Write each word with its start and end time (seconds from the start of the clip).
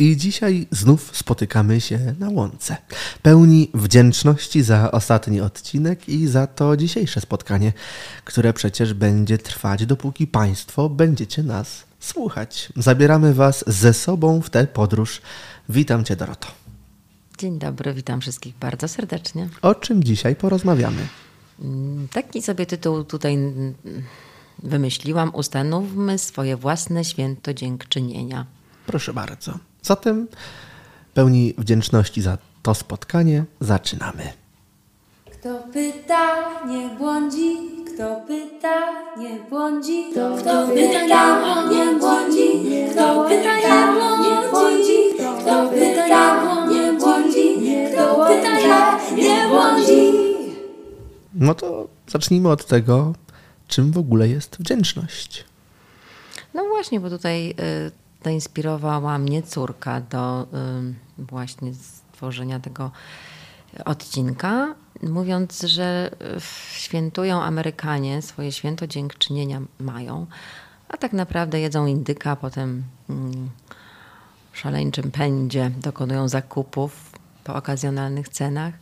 I 0.00 0.16
dzisiaj 0.16 0.66
znów 0.70 1.16
spotykamy 1.16 1.80
się 1.80 2.14
na 2.18 2.28
łące. 2.28 2.76
Pełni 3.22 3.70
wdzięczności 3.74 4.62
za 4.62 4.90
ostatni 4.90 5.40
odcinek 5.40 6.08
i 6.08 6.26
za 6.26 6.46
to 6.46 6.76
dzisiejsze 6.76 7.20
spotkanie, 7.20 7.72
które 8.24 8.52
przecież 8.52 8.94
będzie 8.94 9.38
trwać, 9.38 9.86
dopóki 9.86 10.26
Państwo 10.26 10.88
będziecie 10.88 11.42
nas 11.42 11.84
słuchać. 12.00 12.72
Zabieramy 12.76 13.34
Was 13.34 13.64
ze 13.66 13.94
sobą 13.94 14.40
w 14.40 14.50
tę 14.50 14.66
podróż. 14.66 15.20
Witam 15.68 16.04
Cię, 16.04 16.16
Doroto. 16.16 16.48
Dzień 17.38 17.58
dobry, 17.58 17.94
witam 17.94 18.20
wszystkich 18.20 18.54
bardzo 18.60 18.88
serdecznie. 18.88 19.48
O 19.62 19.74
czym 19.74 20.04
dzisiaj 20.04 20.36
porozmawiamy? 20.36 21.06
Mm, 21.60 22.08
taki 22.08 22.42
sobie 22.42 22.66
tytuł 22.66 23.04
tutaj 23.04 23.38
wymyśliłam. 24.62 25.34
Ustanówmy 25.34 26.18
swoje 26.18 26.56
własne 26.56 27.04
święto 27.04 27.54
dziękczynienia. 27.54 28.46
Proszę 28.86 29.12
bardzo. 29.12 29.69
Zatem 29.82 30.28
pełni 31.14 31.54
wdzięczności 31.58 32.22
za 32.22 32.38
to 32.62 32.74
spotkanie 32.74 33.44
zaczynamy. 33.60 34.32
Kto 35.32 35.58
pyta, 35.72 36.26
nie 36.66 36.88
błądzi, 36.98 37.56
kto 37.94 38.20
pyta, 38.26 38.76
nie 39.18 39.30
błądzi, 39.50 40.04
kto, 40.12 40.36
kto 40.36 40.66
pyta, 40.66 41.42
nie 41.70 41.98
błądzi, 41.98 42.48
kto 42.92 43.24
pyta, 43.28 43.92
nie 44.22 44.48
błądzi, 44.50 44.98
kto 45.40 45.68
pyta, 45.68 46.66
nie 46.70 46.92
błądzi, 46.98 47.56
kto 47.92 48.26
pyta, 48.26 48.98
nie 49.16 49.48
błądzi. 49.48 50.12
No 51.34 51.54
to 51.54 51.88
zacznijmy 52.08 52.48
od 52.48 52.66
tego, 52.66 53.12
czym 53.68 53.92
w 53.92 53.98
ogóle 53.98 54.28
jest 54.28 54.56
wdzięczność. 54.58 55.44
No 56.54 56.64
właśnie, 56.68 57.00
bo 57.00 57.10
tutaj 57.10 57.50
y, 57.50 57.54
zainspirowała 58.24 59.18
mnie 59.18 59.42
córka 59.42 60.00
do 60.00 60.46
właśnie 61.18 61.74
stworzenia 61.74 62.60
tego 62.60 62.90
odcinka, 63.84 64.74
mówiąc, 65.02 65.60
że 65.60 66.10
świętują 66.72 67.42
Amerykanie, 67.42 68.22
swoje 68.22 68.52
święto 68.52 68.86
dziękczynienia 68.86 69.60
mają, 69.78 70.26
a 70.88 70.96
tak 70.96 71.12
naprawdę 71.12 71.60
jedzą 71.60 71.86
indyka, 71.86 72.36
potem 72.36 72.84
mm, 73.10 73.50
w 74.52 74.58
szaleńczym 74.58 75.10
pędzie 75.10 75.70
dokonują 75.70 76.28
zakupów 76.28 77.12
po 77.44 77.54
okazjonalnych 77.54 78.28
cenach, 78.28 78.74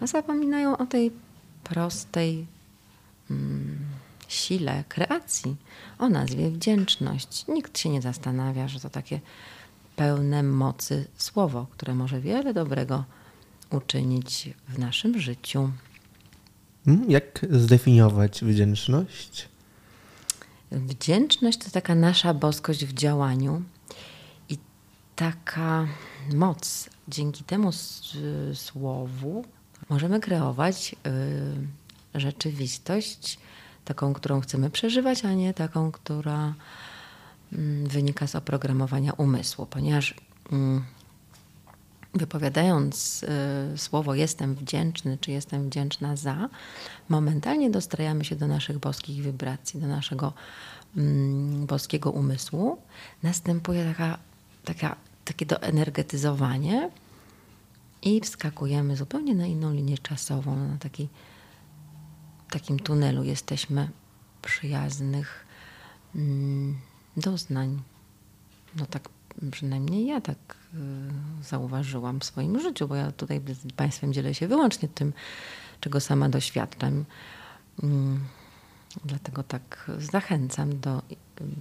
a 0.00 0.06
zapominają 0.06 0.76
o 0.76 0.86
tej 0.86 1.12
prostej 1.64 2.46
mm, 3.30 3.85
sile 4.28 4.84
kreacji, 4.88 5.56
o 5.98 6.08
nazwie 6.08 6.50
wdzięczność. 6.50 7.44
Nikt 7.48 7.78
się 7.78 7.88
nie 7.88 8.02
zastanawia, 8.02 8.68
że 8.68 8.80
to 8.80 8.90
takie 8.90 9.20
pełne 9.96 10.42
mocy 10.42 11.06
słowo, 11.16 11.66
które 11.70 11.94
może 11.94 12.20
wiele 12.20 12.54
dobrego 12.54 13.04
uczynić 13.70 14.50
w 14.68 14.78
naszym 14.78 15.20
życiu. 15.20 15.70
Hmm, 16.84 17.10
Jak 17.10 17.46
zdefiniować 17.50 18.44
wdzięczność? 18.44 19.48
Wdzięczność 20.72 21.58
to 21.58 21.70
taka 21.70 21.94
nasza 21.94 22.34
boskość 22.34 22.84
w 22.84 22.92
działaniu 22.92 23.62
i 24.48 24.58
taka 25.16 25.86
moc. 26.34 26.90
Dzięki 27.08 27.44
temu 27.44 27.70
słowu 28.54 29.44
możemy 29.88 30.20
kreować 30.20 30.96
y, 32.14 32.18
rzeczywistość 32.20 33.38
taką, 33.86 34.12
którą 34.12 34.40
chcemy 34.40 34.70
przeżywać, 34.70 35.24
a 35.24 35.34
nie 35.34 35.54
taką, 35.54 35.92
która 35.92 36.54
mm, 37.52 37.86
wynika 37.86 38.26
z 38.26 38.34
oprogramowania 38.34 39.12
umysłu, 39.12 39.66
ponieważ 39.66 40.14
mm, 40.52 40.84
wypowiadając 42.14 43.22
y, 43.74 43.78
słowo 43.78 44.14
jestem 44.14 44.54
wdzięczny, 44.54 45.18
czy 45.20 45.30
jestem 45.30 45.66
wdzięczna 45.66 46.16
za, 46.16 46.48
momentalnie 47.08 47.70
dostrajamy 47.70 48.24
się 48.24 48.36
do 48.36 48.46
naszych 48.46 48.78
boskich 48.78 49.22
wibracji, 49.22 49.80
do 49.80 49.86
naszego 49.86 50.32
mm, 50.96 51.66
boskiego 51.66 52.10
umysłu. 52.10 52.78
Następuje 53.22 53.84
taka, 53.84 54.18
taka, 54.64 54.96
takie 55.24 55.46
doenergetyzowanie 55.46 56.90
i 58.02 58.20
wskakujemy 58.20 58.96
zupełnie 58.96 59.34
na 59.34 59.46
inną 59.46 59.72
linię 59.72 59.98
czasową, 59.98 60.56
na 60.56 60.76
taki 60.78 61.08
takim 62.60 62.78
tunelu 62.78 63.24
jesteśmy 63.24 63.88
przyjaznych 64.42 65.46
mm, 66.14 66.78
doznań. 67.16 67.82
No 68.76 68.86
tak 68.86 69.08
przynajmniej 69.50 70.06
ja 70.06 70.20
tak 70.20 70.38
y, 70.74 71.44
zauważyłam 71.44 72.20
w 72.20 72.24
swoim 72.24 72.60
życiu, 72.60 72.88
bo 72.88 72.94
ja 72.94 73.12
tutaj 73.12 73.40
z 73.68 73.72
Państwem 73.72 74.12
dzielę 74.12 74.34
się 74.34 74.48
wyłącznie 74.48 74.88
tym, 74.88 75.12
czego 75.80 76.00
sama 76.00 76.28
doświadczam. 76.28 77.04
Mm, 77.82 78.24
dlatego 79.04 79.42
tak 79.42 79.90
zachęcam 80.12 80.80
do 80.80 81.02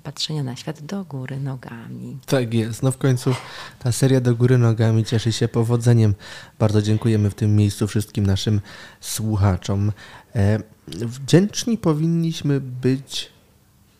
patrzenia 0.03 0.43
na 0.43 0.55
świat 0.55 0.81
do 0.81 1.03
góry 1.03 1.39
nogami. 1.39 2.17
Tak 2.25 2.53
jest. 2.53 2.83
No 2.83 2.91
w 2.91 2.97
końcu 2.97 3.35
ta 3.79 3.91
seria 3.91 4.21
do 4.21 4.35
góry 4.35 4.57
nogami 4.57 5.05
cieszy 5.05 5.31
się 5.31 5.47
powodzeniem. 5.47 6.15
Bardzo 6.59 6.81
dziękujemy 6.81 7.29
w 7.29 7.35
tym 7.35 7.55
miejscu 7.55 7.87
wszystkim 7.87 8.25
naszym 8.25 8.61
słuchaczom. 9.01 9.91
E, 10.35 10.59
wdzięczni 10.87 11.77
powinniśmy 11.77 12.61
być 12.61 13.31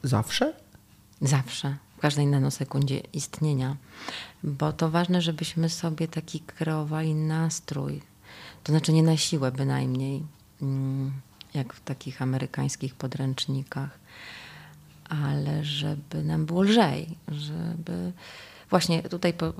zawsze? 0.03 0.53
Zawsze, 1.21 1.75
w 1.97 1.99
każdej 1.99 2.27
nanosekundzie 2.27 3.01
istnienia, 3.13 3.75
bo 4.43 4.73
to 4.73 4.89
ważne, 4.89 5.21
żebyśmy 5.21 5.69
sobie 5.69 6.07
taki 6.07 6.39
kreowali 6.39 7.15
nastrój. 7.15 8.01
To 8.63 8.71
znaczy 8.71 8.93
nie 8.93 9.03
na 9.03 9.17
siłę 9.17 9.51
bynajmniej, 9.51 10.23
mm, 10.61 11.11
jak 11.55 11.73
w 11.73 11.83
takich 11.83 12.21
amerykańskich 12.21 12.95
podręcznikach, 12.95 13.99
ale 15.09 15.63
żeby 15.63 16.23
nam 16.23 16.45
było 16.45 16.61
lżej, 16.61 17.17
żeby... 17.27 18.11
Właśnie 18.69 19.03
tutaj 19.03 19.33
po, 19.33 19.53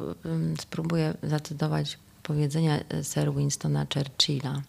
spróbuję 0.59 1.13
zacytować 1.23 1.97
powiedzenia 2.23 2.79
Sir 3.03 3.33
Winstona 3.33 3.85
Churchilla– 3.93 4.61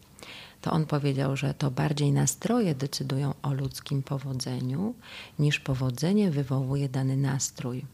to 0.66 0.72
on 0.72 0.86
powiedział, 0.86 1.36
że 1.36 1.54
to 1.54 1.70
bardziej 1.70 2.12
nastroje 2.12 2.74
decydują 2.74 3.34
o 3.42 3.52
ludzkim 3.52 4.02
powodzeniu, 4.02 4.94
niż 5.38 5.60
powodzenie 5.60 6.30
wywołuje 6.30 6.88
dany 6.88 7.16
nastrój. 7.16 7.84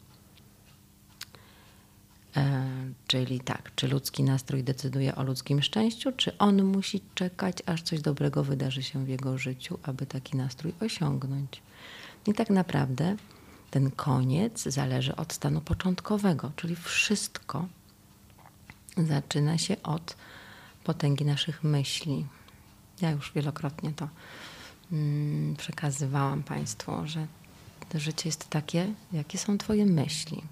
E, 2.36 2.66
czyli 3.12 3.40
tak, 3.40 3.74
czy 3.76 3.88
ludzki 3.88 4.22
nastrój 4.22 4.64
decyduje 4.64 5.14
o 5.14 5.22
ludzkim 5.22 5.62
szczęściu, 5.62 6.12
czy 6.12 6.38
on 6.38 6.64
musi 6.64 7.00
czekać, 7.14 7.56
aż 7.66 7.82
coś 7.82 8.00
dobrego 8.00 8.44
wydarzy 8.44 8.82
się 8.82 9.04
w 9.04 9.08
jego 9.08 9.38
życiu, 9.38 9.78
aby 9.82 10.06
taki 10.06 10.36
nastrój 10.36 10.72
osiągnąć. 10.80 11.62
I 12.26 12.34
tak 12.34 12.50
naprawdę 12.50 13.16
ten 13.70 13.90
koniec 13.90 14.62
zależy 14.62 15.16
od 15.16 15.32
stanu 15.32 15.60
początkowego, 15.60 16.52
czyli 16.56 16.76
wszystko 16.76 17.66
zaczyna 18.96 19.58
się 19.58 19.82
od 19.82 20.16
potęgi 20.84 21.24
naszych 21.24 21.64
myśli. 21.64 22.26
Ja 23.00 23.10
już 23.10 23.32
wielokrotnie 23.32 23.92
to 23.96 24.08
mm, 24.92 25.56
przekazywałam 25.56 26.42
Państwu, 26.42 26.92
że 27.04 27.26
życie 28.00 28.28
jest 28.28 28.48
takie, 28.48 28.92
jakie 29.12 29.38
są 29.38 29.58
Twoje 29.58 29.86
myśli. 29.86 30.42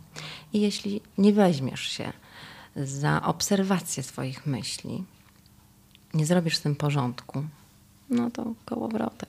I 0.52 0.60
jeśli 0.60 1.00
nie 1.18 1.32
weźmiesz 1.32 1.80
się 1.80 2.12
za 2.76 3.22
obserwację 3.22 4.02
swoich 4.02 4.46
myśli, 4.46 5.04
nie 6.14 6.26
zrobisz 6.26 6.56
z 6.56 6.60
tym 6.60 6.76
porządku, 6.76 7.44
no 8.10 8.30
to 8.30 8.54
kołowrotek. 8.64 9.28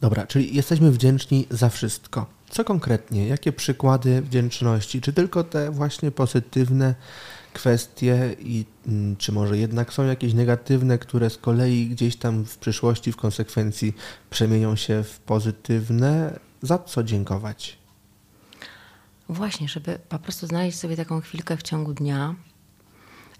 Dobra, 0.00 0.26
czyli 0.26 0.56
jesteśmy 0.56 0.90
wdzięczni 0.90 1.46
za 1.50 1.68
wszystko. 1.68 2.26
Co 2.50 2.64
konkretnie? 2.64 3.26
Jakie 3.26 3.52
przykłady 3.52 4.22
wdzięczności? 4.22 5.00
Czy 5.00 5.12
tylko 5.12 5.44
te 5.44 5.70
właśnie 5.70 6.10
pozytywne 6.10 6.94
kwestie 7.52 8.36
i 8.38 8.64
mm, 8.86 9.16
czy 9.16 9.32
może 9.32 9.58
jednak 9.58 9.92
są 9.92 10.04
jakieś 10.04 10.34
negatywne, 10.34 10.98
które 10.98 11.30
z 11.30 11.38
kolei 11.38 11.86
gdzieś 11.86 12.16
tam 12.16 12.44
w 12.44 12.58
przyszłości 12.58 13.12
w 13.12 13.16
konsekwencji 13.16 13.94
przemienią 14.30 14.76
się 14.76 15.04
w 15.04 15.20
pozytywne? 15.20 16.38
Za 16.62 16.78
co 16.78 17.02
dziękować? 17.02 17.78
Właśnie, 19.28 19.68
żeby 19.68 19.98
po 20.08 20.18
prostu 20.18 20.46
znaleźć 20.46 20.78
sobie 20.78 20.96
taką 20.96 21.20
chwilkę 21.20 21.56
w 21.56 21.62
ciągu 21.62 21.94
dnia, 21.94 22.34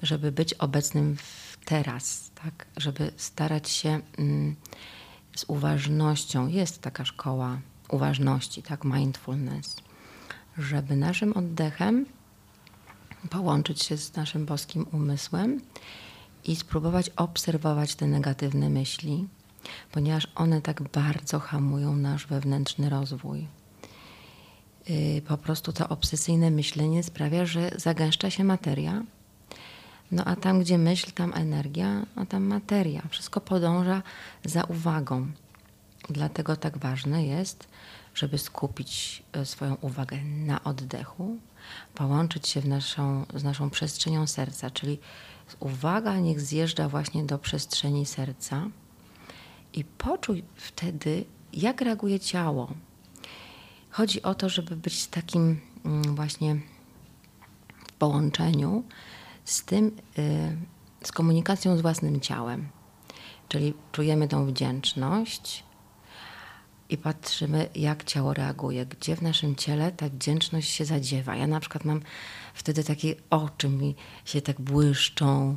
żeby 0.03 0.33
być 0.33 0.55
obecnym 0.55 1.17
teraz, 1.65 2.31
tak? 2.35 2.67
żeby 2.77 3.13
starać 3.17 3.71
się 3.71 4.01
mm, 4.19 4.57
z 5.37 5.45
uważnością, 5.49 6.47
jest 6.47 6.83
taka 6.83 7.05
szkoła 7.05 7.61
uważności, 7.89 8.63
tak, 8.63 8.85
mindfulness, 8.85 9.77
żeby 10.59 10.97
naszym 10.97 11.33
oddechem 11.37 12.07
połączyć 13.31 13.83
się 13.83 13.97
z 13.97 14.17
naszym 14.17 14.47
boskim 14.47 14.87
umysłem 14.93 15.61
i 16.45 16.57
spróbować 16.57 17.11
obserwować 17.17 17.95
te 17.95 18.07
negatywne 18.07 18.71
myśli, 18.71 19.29
ponieważ 19.93 20.29
one 20.35 20.63
tak 20.63 20.83
bardzo 20.83 21.39
hamują 21.39 21.97
nasz 21.97 22.27
wewnętrzny 22.27 22.91
rozwój. 22.91 23.47
y, 24.91 25.23
po 25.29 25.39
prostu 25.39 25.73
to 25.73 25.89
obsesyjne 25.89 26.51
myślenie 26.51 27.03
sprawia, 27.03 27.47
że 27.47 27.71
zagęszcza 27.77 28.31
się 28.31 28.45
materia. 28.45 29.03
No 30.13 30.25
a 30.25 30.37
tam, 30.37 30.61
gdzie 30.61 30.79
myśl, 30.79 31.13
tam 31.13 31.33
energia, 31.35 32.07
a 32.17 32.27
tam 32.27 32.43
materia. 32.43 33.03
Wszystko 33.11 33.41
podąża 33.41 34.03
za 34.45 34.65
uwagą. 34.65 35.27
Dlatego 36.09 36.57
tak 36.57 36.79
ważne 36.79 37.27
jest, 37.27 37.69
żeby 38.15 38.39
skupić 38.39 39.23
e, 39.33 39.47
swoją 39.47 39.75
uwagę 39.75 40.17
na 40.25 40.65
oddechu, 40.65 41.37
połączyć 41.95 42.49
się 42.49 42.69
naszą, 42.69 43.27
z 43.35 43.45
naszą 43.45 43.71
przestrzenią 43.71 44.27
serca, 44.27 44.71
czyli 44.71 44.99
uwaga 45.61 46.17
niech 46.17 46.41
zjeżdża 46.41 46.89
właśnie 46.89 47.25
do 47.25 47.39
przestrzeni 47.39 48.07
serca 48.07 48.67
i 49.73 49.85
poczuj 49.85 50.45
wtedy, 50.55 51.25
jak 51.53 51.81
reaguje 51.81 52.21
ciało. 52.21 52.71
Chodzi 53.91 54.23
o 54.23 54.35
to, 54.35 54.49
żeby 54.49 54.77
być 54.77 55.07
takim 55.07 55.61
mm, 55.85 56.15
właśnie 56.15 56.57
w 57.89 57.93
połączeniu 57.93 58.85
z 59.45 59.65
tym, 59.65 59.97
y, 60.19 60.57
z 61.05 61.13
komunikacją 61.13 61.77
z 61.77 61.81
własnym 61.81 62.21
ciałem. 62.21 62.69
Czyli 63.49 63.75
czujemy 63.93 64.29
tą 64.29 64.47
wdzięczność, 64.47 65.65
i 66.91 66.99
patrzymy, 66.99 67.69
jak 67.75 68.05
ciało 68.05 68.35
reaguje, 68.35 68.87
gdzie 68.87 69.17
w 69.17 69.23
naszym 69.23 69.57
ciele 69.57 69.93
ta 69.93 70.09
wdzięczność 70.09 70.71
się 70.71 70.85
zadziewa. 70.85 71.37
Ja 71.37 71.47
na 71.47 71.61
przykład 71.61 71.85
mam 71.85 72.01
wtedy 72.55 72.85
takie 72.85 73.15
oczy 73.31 73.69
mi 73.69 73.95
się 74.25 74.43
tak 74.43 74.61
błyszczą 74.61 75.57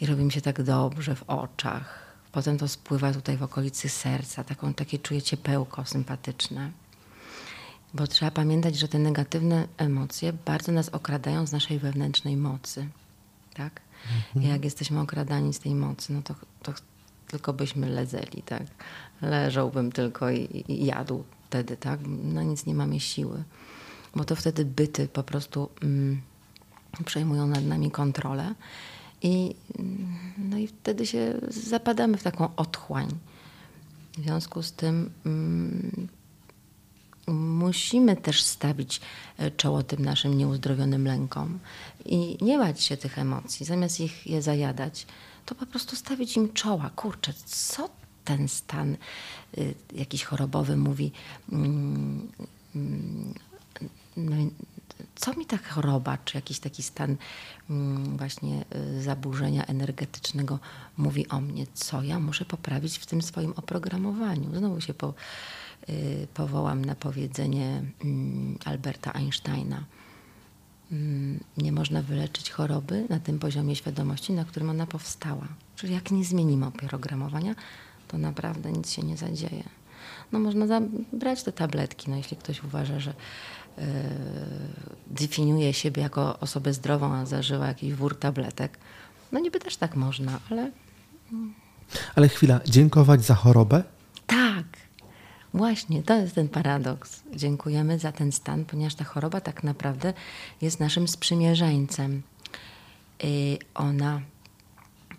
i 0.00 0.06
robi 0.06 0.24
mi 0.24 0.32
się 0.32 0.40
tak 0.40 0.62
dobrze 0.62 1.14
w 1.14 1.22
oczach. 1.22 2.03
Potem 2.34 2.58
to 2.58 2.68
spływa 2.68 3.12
tutaj 3.12 3.36
w 3.36 3.42
okolicy 3.42 3.88
serca, 3.88 4.44
taką, 4.44 4.74
takie 4.74 4.98
czuję 4.98 5.22
ciepełko 5.22 5.84
sympatyczne. 5.84 6.70
Bo 7.94 8.06
trzeba 8.06 8.30
pamiętać, 8.30 8.78
że 8.78 8.88
te 8.88 8.98
negatywne 8.98 9.68
emocje 9.76 10.32
bardzo 10.32 10.72
nas 10.72 10.88
okradają 10.88 11.46
z 11.46 11.52
naszej 11.52 11.78
wewnętrznej 11.78 12.36
mocy. 12.36 12.88
Tak? 13.54 13.80
Mhm. 14.34 14.52
Jak 14.52 14.64
jesteśmy 14.64 15.00
okradani 15.00 15.54
z 15.54 15.58
tej 15.58 15.74
mocy, 15.74 16.12
no 16.12 16.22
to, 16.22 16.34
to 16.62 16.72
tylko 17.28 17.52
byśmy 17.52 17.88
lezeli, 17.88 18.42
tak? 18.42 18.62
Leżałbym 19.22 19.92
tylko 19.92 20.30
i, 20.30 20.64
i 20.68 20.86
jadł 20.86 21.24
wtedy, 21.46 21.76
tak? 21.76 22.00
Na 22.06 22.42
nic 22.42 22.66
nie 22.66 22.74
mamy 22.74 23.00
siły. 23.00 23.44
Bo 24.14 24.24
to 24.24 24.36
wtedy 24.36 24.64
byty 24.64 25.08
po 25.08 25.22
prostu 25.22 25.68
mm, 25.82 26.20
przejmują 27.04 27.46
nad 27.46 27.64
nami 27.64 27.90
kontrolę 27.90 28.54
i, 29.22 29.54
mm, 29.78 30.16
no 30.38 30.58
i 30.58 30.66
wtedy 30.66 31.06
się 31.06 31.34
zapadamy 31.48 32.16
w 32.16 32.22
taką 32.22 32.56
otchłań. 32.56 33.08
W 34.18 34.22
związku 34.22 34.62
z 34.62 34.72
tym 34.72 35.10
mm, 35.26 36.08
musimy 37.36 38.16
też 38.16 38.42
stawić 38.42 39.00
e, 39.38 39.50
czoło 39.50 39.82
tym 39.82 40.04
naszym 40.04 40.38
nieuzdrowionym 40.38 41.06
lękom 41.06 41.58
i 42.04 42.44
nie 42.44 42.58
bać 42.58 42.82
się 42.82 42.96
tych 42.96 43.18
emocji, 43.18 43.66
zamiast 43.66 44.00
ich 44.00 44.26
je 44.26 44.42
zajadać 44.42 45.06
to 45.46 45.54
po 45.54 45.66
prostu 45.66 45.96
stawić 45.96 46.36
im 46.36 46.52
czoła. 46.52 46.90
Kurczę, 46.90 47.32
co 47.46 47.88
ten 48.24 48.48
stan 48.48 48.96
y, 49.58 49.74
jakiś 49.94 50.24
chorobowy 50.24 50.76
mówi? 50.76 51.12
Mm, 51.52 52.28
mm, 52.74 53.34
no, 54.16 54.36
co 55.14 55.34
mi 55.34 55.46
ta 55.46 55.56
choroba, 55.56 56.18
czy 56.24 56.38
jakiś 56.38 56.58
taki 56.58 56.82
stan 56.82 57.16
mm, 57.70 58.16
właśnie 58.16 58.64
y, 58.96 59.02
zaburzenia 59.02 59.66
energetycznego 59.66 60.58
mówi 60.96 61.28
o 61.28 61.40
mnie? 61.40 61.66
Co 61.74 62.02
ja 62.02 62.20
muszę 62.20 62.44
poprawić 62.44 62.98
w 62.98 63.06
tym 63.06 63.22
swoim 63.22 63.52
oprogramowaniu? 63.56 64.58
Znowu 64.58 64.80
się 64.80 64.94
po, 64.94 65.14
y, 65.88 66.26
powołam 66.34 66.84
na 66.84 66.94
powiedzenie 66.94 67.82
Alberta 68.64 69.12
Einsteina 69.12 69.84
Mm, 70.92 71.40
nie 71.56 71.72
można 71.72 72.02
wyleczyć 72.02 72.50
choroby 72.50 73.06
na 73.08 73.20
tym 73.20 73.38
poziomie 73.38 73.76
świadomości, 73.76 74.32
na 74.32 74.44
którym 74.44 74.70
ona 74.70 74.86
powstała. 74.86 75.48
Czyli 75.76 75.94
jak 75.94 76.10
nie 76.10 76.24
zmienimy 76.24 76.66
oprogramowania, 76.66 77.54
to 78.08 78.18
naprawdę 78.18 78.72
nic 78.72 78.90
się 78.90 79.02
nie 79.02 79.16
zadzieje. 79.16 79.64
No 80.32 80.38
można 80.38 80.80
brać 81.12 81.42
te 81.42 81.52
tabletki, 81.52 82.10
no 82.10 82.16
jeśli 82.16 82.36
ktoś 82.36 82.64
uważa, 82.64 83.00
że 83.00 83.14
definiuje 85.06 85.72
siebie 85.72 86.02
jako 86.02 86.38
osobę 86.40 86.72
zdrową, 86.72 87.14
a 87.14 87.26
zażywa 87.26 87.66
jakiś 87.66 87.94
wór 87.94 88.18
tabletek. 88.18 88.78
No 89.32 89.40
niby 89.40 89.60
też 89.60 89.76
tak 89.76 89.96
można, 89.96 90.40
ale... 90.50 90.70
Ale 92.14 92.28
chwila, 92.28 92.60
dziękować 92.64 93.24
za 93.24 93.34
chorobę? 93.34 93.82
Tak, 94.26 94.66
Właśnie, 95.54 96.02
to 96.02 96.14
jest 96.14 96.34
ten 96.34 96.48
paradoks. 96.48 97.22
Dziękujemy 97.34 97.98
za 97.98 98.12
ten 98.12 98.32
stan, 98.32 98.64
ponieważ 98.64 98.94
ta 98.94 99.04
choroba 99.04 99.40
tak 99.40 99.64
naprawdę 99.64 100.12
jest 100.62 100.80
naszym 100.80 101.08
sprzymierzeńcem. 101.08 102.22
Ona 103.74 104.20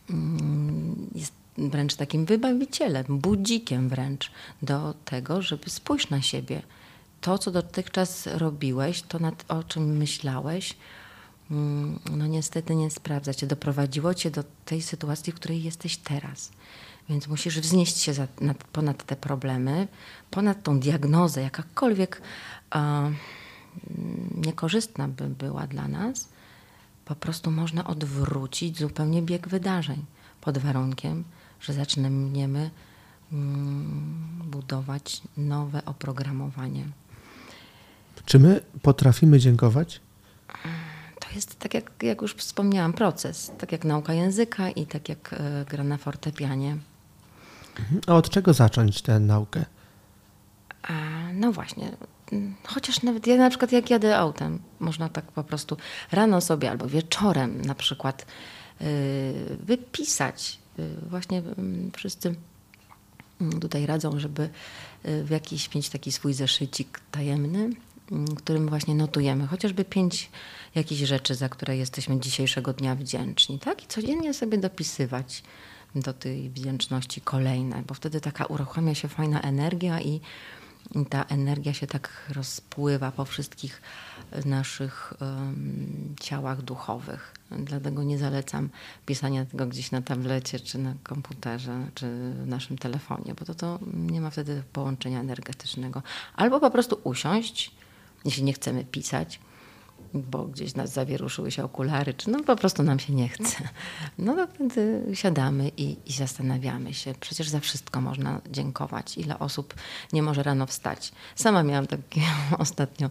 mm, 0.09 1.09
jest 1.15 1.33
wręcz 1.57 1.95
takim 1.95 2.25
wybawicielem, 2.25 3.05
budzikiem 3.07 3.89
wręcz 3.89 4.31
do 4.61 4.93
tego, 5.05 5.41
żeby 5.41 5.69
spójrz 5.69 6.09
na 6.09 6.21
siebie. 6.21 6.61
To, 7.21 7.37
co 7.37 7.51
dotychczas 7.51 8.27
robiłeś, 8.27 9.01
to 9.01 9.19
nad, 9.19 9.45
o 9.47 9.63
czym 9.63 9.97
myślałeś, 9.97 10.77
mm, 11.51 11.99
no 12.11 12.27
niestety 12.27 12.75
nie 12.75 12.91
sprawdza 12.91 13.33
cię, 13.33 13.47
doprowadziło 13.47 14.13
cię 14.13 14.31
do 14.31 14.43
tej 14.65 14.81
sytuacji, 14.81 15.33
w 15.33 15.35
której 15.35 15.63
jesteś 15.63 15.97
teraz. 15.97 16.51
Więc 17.09 17.27
musisz 17.27 17.59
wznieść 17.59 17.97
się 17.97 18.13
za, 18.13 18.27
nad, 18.41 18.63
ponad 18.63 19.03
te 19.03 19.15
problemy, 19.15 19.87
ponad 20.31 20.63
tą 20.63 20.79
diagnozę, 20.79 21.41
jakakolwiek 21.41 22.21
e, 22.75 23.11
niekorzystna 24.35 25.07
by 25.07 25.29
była 25.29 25.67
dla 25.67 25.87
nas. 25.87 26.29
Po 27.05 27.15
prostu 27.15 27.51
można 27.51 27.87
odwrócić 27.87 28.79
zupełnie 28.79 29.21
bieg 29.21 29.47
wydarzeń 29.47 30.05
pod 30.41 30.57
warunkiem, 30.57 31.23
że 31.59 31.73
zaczniemy 31.73 32.69
mm, 33.31 34.41
budować 34.45 35.21
nowe 35.37 35.85
oprogramowanie. 35.85 36.85
Czy 38.25 38.39
my 38.39 38.61
potrafimy 38.81 39.39
dziękować? 39.39 40.01
To 41.19 41.35
jest, 41.35 41.59
tak 41.59 41.73
jak, 41.73 42.03
jak 42.03 42.21
już 42.21 42.33
wspomniałam, 42.33 42.93
proces. 42.93 43.51
Tak 43.57 43.71
jak 43.71 43.83
nauka 43.83 44.13
języka 44.13 44.69
i 44.69 44.85
tak 44.85 45.09
jak 45.09 45.33
e, 45.33 45.65
gra 45.69 45.83
na 45.83 45.97
fortepianie. 45.97 46.77
A 48.07 48.13
od 48.13 48.29
czego 48.29 48.53
zacząć 48.53 49.01
tę 49.01 49.19
naukę? 49.19 49.65
A, 50.83 50.93
no 51.33 51.51
właśnie. 51.51 51.91
Chociaż 52.63 53.03
nawet 53.03 53.27
ja 53.27 53.37
na 53.37 53.49
przykład 53.49 53.71
jak 53.71 53.89
jadę 53.89 54.17
autem, 54.17 54.59
można 54.79 55.09
tak 55.09 55.25
po 55.25 55.43
prostu 55.43 55.77
rano 56.11 56.41
sobie 56.41 56.71
albo 56.71 56.87
wieczorem 56.87 57.61
na 57.61 57.75
przykład 57.75 58.25
yy, 58.81 58.87
wypisać. 59.59 60.59
Yy, 60.77 60.89
właśnie 61.09 61.37
yy, 61.37 61.91
wszyscy 61.93 62.35
mm, 63.41 63.59
tutaj 63.59 63.85
radzą, 63.85 64.19
żeby 64.19 64.49
y, 65.05 65.23
w 65.23 65.29
jakiś 65.29 65.75
mieć 65.75 65.89
taki 65.89 66.11
swój 66.11 66.33
zeszycik 66.33 66.99
tajemny, 67.11 67.59
mm, 67.59 67.75
którym 68.37 68.69
właśnie 68.69 68.95
notujemy 68.95 69.47
chociażby 69.47 69.85
pięć 69.85 70.29
jakichś 70.75 71.01
rzeczy, 71.01 71.35
za 71.35 71.49
które 71.49 71.77
jesteśmy 71.77 72.19
dzisiejszego 72.19 72.73
dnia 72.73 72.95
wdzięczni, 72.95 73.59
tak? 73.59 73.83
I 73.83 73.87
codziennie 73.87 74.33
sobie 74.33 74.57
dopisywać 74.57 75.43
do 75.95 76.13
tej 76.13 76.49
wdzięczności 76.49 77.21
kolejne, 77.21 77.83
bo 77.87 77.93
wtedy 77.93 78.21
taka 78.21 78.45
uruchamia 78.45 78.95
się 78.95 79.07
fajna 79.07 79.41
energia 79.41 80.01
i 80.01 80.21
ta 81.09 81.23
energia 81.23 81.73
się 81.73 81.87
tak 81.87 82.09
rozpływa 82.29 83.11
po 83.11 83.25
wszystkich 83.25 83.81
naszych 84.45 85.13
um, 85.21 86.15
ciałach 86.19 86.61
duchowych. 86.61 87.33
Dlatego 87.51 88.03
nie 88.03 88.17
zalecam 88.17 88.69
pisania 89.05 89.45
tego 89.45 89.67
gdzieś 89.67 89.91
na 89.91 90.01
tablecie, 90.01 90.59
czy 90.59 90.77
na 90.77 90.93
komputerze, 91.03 91.87
czy 91.95 92.05
w 92.43 92.47
naszym 92.47 92.77
telefonie, 92.77 93.35
bo 93.39 93.45
to, 93.45 93.55
to 93.55 93.79
nie 93.93 94.21
ma 94.21 94.29
wtedy 94.29 94.63
połączenia 94.73 95.19
energetycznego. 95.19 96.03
Albo 96.35 96.59
po 96.59 96.71
prostu 96.71 96.99
usiąść, 97.03 97.71
jeśli 98.25 98.43
nie 98.43 98.53
chcemy 98.53 98.85
pisać, 98.85 99.39
bo 100.13 100.45
gdzieś 100.45 100.75
nas 100.75 100.93
zawieruszyły 100.93 101.51
się 101.51 101.63
okulary, 101.63 102.13
czy 102.13 102.29
no 102.29 102.43
po 102.43 102.55
prostu 102.55 102.83
nam 102.83 102.99
się 102.99 103.13
nie 103.13 103.29
chce. 103.29 103.57
No 104.17 104.35
to 104.35 104.47
wtedy 104.47 105.03
siadamy 105.13 105.71
i, 105.77 105.97
i 106.05 106.13
zastanawiamy 106.13 106.93
się. 106.93 107.13
Przecież 107.19 107.49
za 107.49 107.59
wszystko 107.59 108.01
można 108.01 108.41
dziękować. 108.51 109.17
Ile 109.17 109.39
osób 109.39 109.73
nie 110.13 110.23
może 110.23 110.43
rano 110.43 110.65
wstać. 110.65 111.11
Sama 111.35 111.63
miałam 111.63 111.87
taki 111.87 112.21
ostatnio 112.57 113.09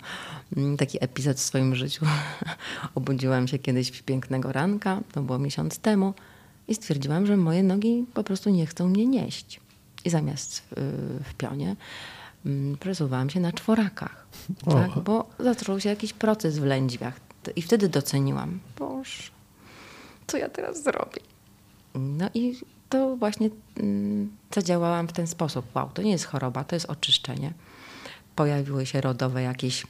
mm, 0.56 0.76
taki 0.76 1.04
epizod 1.04 1.36
w 1.36 1.40
swoim 1.40 1.74
życiu. 1.74 2.06
Obudziłam 2.94 3.48
się 3.48 3.58
kiedyś 3.58 4.02
pięknego 4.02 4.52
ranka, 4.52 5.00
to 5.12 5.22
było 5.22 5.38
miesiąc 5.38 5.78
temu 5.78 6.14
i 6.68 6.74
stwierdziłam, 6.74 7.26
że 7.26 7.36
moje 7.36 7.62
nogi 7.62 8.06
po 8.14 8.24
prostu 8.24 8.50
nie 8.50 8.66
chcą 8.66 8.88
mnie 8.88 9.06
nieść. 9.06 9.60
I 10.04 10.10
zamiast 10.10 10.60
w, 10.60 10.72
w 11.24 11.34
pionie 11.34 11.76
Mm, 12.46 12.76
presuwałam 12.76 13.30
się 13.30 13.40
na 13.40 13.52
czworakach, 13.52 14.26
tak? 14.74 14.98
bo 14.98 15.30
zaczął 15.38 15.80
się 15.80 15.88
jakiś 15.88 16.12
proces 16.12 16.58
w 16.58 16.64
lędźwiach 16.64 17.20
i 17.56 17.62
wtedy 17.62 17.88
doceniłam, 17.88 18.60
boż, 18.78 19.32
co 20.26 20.36
ja 20.36 20.48
teraz 20.48 20.82
zrobię? 20.82 21.20
No 21.94 22.30
i 22.34 22.60
to 22.88 23.16
właśnie 23.16 23.50
mm, 23.76 24.36
zadziałałam 24.54 25.08
w 25.08 25.12
ten 25.12 25.26
sposób. 25.26 25.66
Wow, 25.74 25.90
to 25.94 26.02
nie 26.02 26.10
jest 26.10 26.24
choroba, 26.24 26.64
to 26.64 26.76
jest 26.76 26.90
oczyszczenie. 26.90 27.52
Pojawiły 28.36 28.86
się 28.86 29.00
rodowe 29.00 29.42
jakieś 29.42 29.86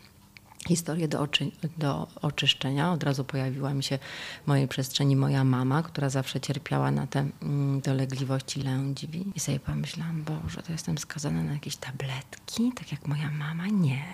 historię 0.69 1.09
do, 1.09 1.21
oczy, 1.21 1.51
do 1.79 2.07
oczyszczenia. 2.23 2.93
Od 2.93 3.03
razu 3.03 3.25
pojawiła 3.25 3.75
mi 3.75 3.83
się 3.83 3.99
w 4.45 4.47
mojej 4.47 4.69
przestrzeni 4.69 5.17
moja 5.17 5.45
mama, 5.45 5.83
która 5.83 6.09
zawsze 6.09 6.41
cierpiała 6.41 6.91
na 6.91 7.07
te 7.07 7.27
mm, 7.43 7.81
dolegliwości 7.81 8.63
lędźwi. 8.63 9.25
I 9.35 9.41
sobie 9.41 9.61
pomyślałam, 9.61 10.25
Boże, 10.25 10.63
to 10.63 10.73
jestem 10.73 10.99
skazana 10.99 11.43
na 11.43 11.53
jakieś 11.53 11.77
tabletki, 11.77 12.73
tak 12.73 12.93
jak 12.93 13.07
moja 13.07 13.31
mama? 13.31 13.67
Nie. 13.67 14.05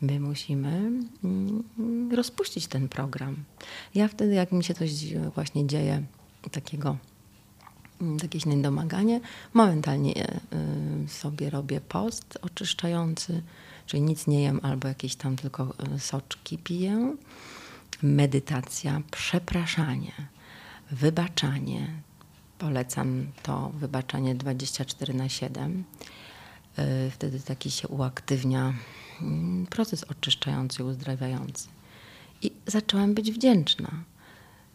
My 0.00 0.20
musimy 0.20 0.90
mm, 1.24 2.12
rozpuścić 2.16 2.66
ten 2.66 2.88
program. 2.88 3.36
Ja 3.94 4.08
wtedy, 4.08 4.34
jak 4.34 4.52
mi 4.52 4.64
się 4.64 4.74
coś 4.74 4.90
właśnie 5.34 5.66
dzieje 5.66 6.02
takiego 6.50 6.96
mm, 8.00 8.18
jakieś 8.22 8.46
niedomaganie, 8.46 9.20
momentalnie 9.54 10.32
y, 11.04 11.08
sobie 11.08 11.50
robię 11.50 11.80
post 11.80 12.38
oczyszczający, 12.42 13.42
czyli 13.86 14.02
nic 14.02 14.26
nie 14.26 14.42
jem 14.42 14.60
albo 14.62 14.88
jakieś 14.88 15.16
tam 15.16 15.36
tylko 15.36 15.74
y, 15.96 16.00
soczki 16.00 16.58
piję. 16.58 17.16
Medytacja, 18.02 19.02
przepraszanie, 19.10 20.12
wybaczanie. 20.90 21.88
Polecam 22.58 23.26
to 23.42 23.70
wybaczanie 23.74 24.34
24 24.34 25.14
na 25.14 25.28
7. 25.28 25.84
Y, 26.78 27.10
wtedy 27.10 27.40
taki 27.40 27.70
się 27.70 27.88
uaktywnia 27.88 28.74
mm, 29.22 29.66
proces 29.66 30.04
oczyszczający, 30.04 30.84
uzdrawiający. 30.84 31.68
I 32.42 32.52
zaczęłam 32.66 33.14
być 33.14 33.32
wdzięczna 33.32 33.90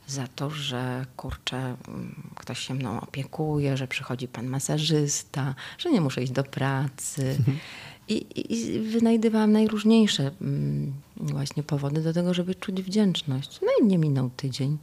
za 0.08 0.28
to, 0.28 0.50
że 0.50 1.06
kurczę, 1.18 1.58
mm, 1.88 2.32
ktoś 2.36 2.60
się 2.60 2.74
mną 2.74 3.02
opiekuje, 3.02 3.78
że 3.78 3.88
przychodzi 3.88 4.28
pan 4.28 4.48
masażysta, 4.48 5.56
że 5.78 5.92
nie 5.92 6.02
muszę 6.02 6.24
iść 6.24 6.32
do 6.32 6.44
pracy. 6.44 7.38
I, 8.10 8.26
i 8.54 8.80
wynajdywałam 8.80 9.52
najróżniejsze 9.52 10.32
mm, 10.42 10.94
właśnie 11.18 11.64
powody 11.64 12.02
do 12.02 12.14
tego, 12.14 12.34
żeby 12.34 12.56
czuć 12.56 12.82
wdzięczność. 12.82 13.60
No 13.62 13.68
i 13.82 13.88
nie 13.88 13.98
minął 13.98 14.30
tydzień 14.30 14.78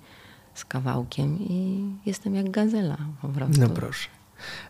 z 0.54 0.64
kawałkiem 0.64 1.38
i 1.40 1.84
jestem 2.06 2.34
jak 2.34 2.50
gazela 2.50 2.96
po 3.22 3.28
prostu. 3.28 3.60
No 3.60 3.68
proszę. 3.68 4.08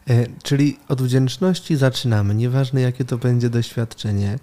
E, 0.09 0.27
czyli 0.43 0.79
od 0.89 1.03
wdzięczności 1.03 1.77
zaczynamy, 1.77 2.35
nieważne 2.35 2.81
jakie 2.81 3.05
to 3.05 3.19
będzie 3.19 3.51
doświadczenie. 3.51 4.39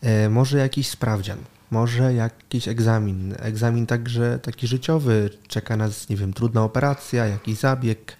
E, 0.00 0.28
może 0.28 0.58
jakiś 0.58 0.88
sprawdzian, 0.88 1.38
może 1.70 2.14
jakiś 2.14 2.68
egzamin, 2.68 3.34
egzamin 3.38 3.86
także 3.86 4.38
taki 4.42 4.66
życiowy, 4.66 5.30
czeka 5.48 5.76
nas, 5.76 6.08
nie 6.08 6.16
wiem, 6.16 6.32
trudna 6.32 6.64
operacja, 6.64 7.26
jakiś 7.26 7.58
zabieg, 7.58 8.16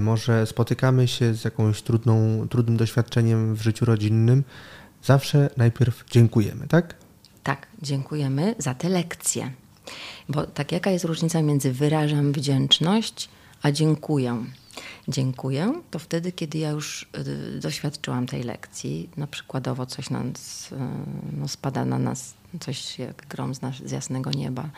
może 0.00 0.46
spotykamy 0.46 1.08
się 1.08 1.34
z 1.34 1.44
jakąś 1.44 1.82
trudną, 1.82 2.46
trudnym 2.48 2.76
doświadczeniem 2.76 3.54
w 3.54 3.62
życiu 3.62 3.84
rodzinnym. 3.84 4.44
Zawsze 5.02 5.50
najpierw 5.56 6.04
dziękujemy, 6.10 6.66
tak? 6.68 6.94
Tak, 7.42 7.66
dziękujemy 7.82 8.54
za 8.58 8.74
te 8.74 8.88
lekcje. 8.88 9.50
Bo 10.28 10.46
tak 10.46 10.72
jaka 10.72 10.90
jest 10.90 11.04
różnica 11.04 11.42
między 11.42 11.72
wyrażam 11.72 12.32
wdzięczność, 12.32 13.28
a 13.62 13.72
dziękuję? 13.72 14.44
Dziękuję 15.08 15.82
to 15.90 15.98
wtedy, 15.98 16.32
kiedy 16.32 16.58
ja 16.58 16.70
już 16.70 17.08
y, 17.56 17.60
doświadczyłam 17.60 18.26
tej 18.26 18.42
lekcji. 18.42 19.08
No 19.16 19.26
przykładowo 19.26 19.86
coś 19.86 20.10
nas, 20.10 20.72
y, 20.72 20.76
no 21.32 21.48
spada 21.48 21.84
na 21.84 21.98
nas, 21.98 22.34
coś 22.60 22.98
jak 22.98 23.26
grom 23.26 23.54
z, 23.54 23.62
nas, 23.62 23.74
z 23.76 23.90
jasnego 23.90 24.30
nieba. 24.30 24.68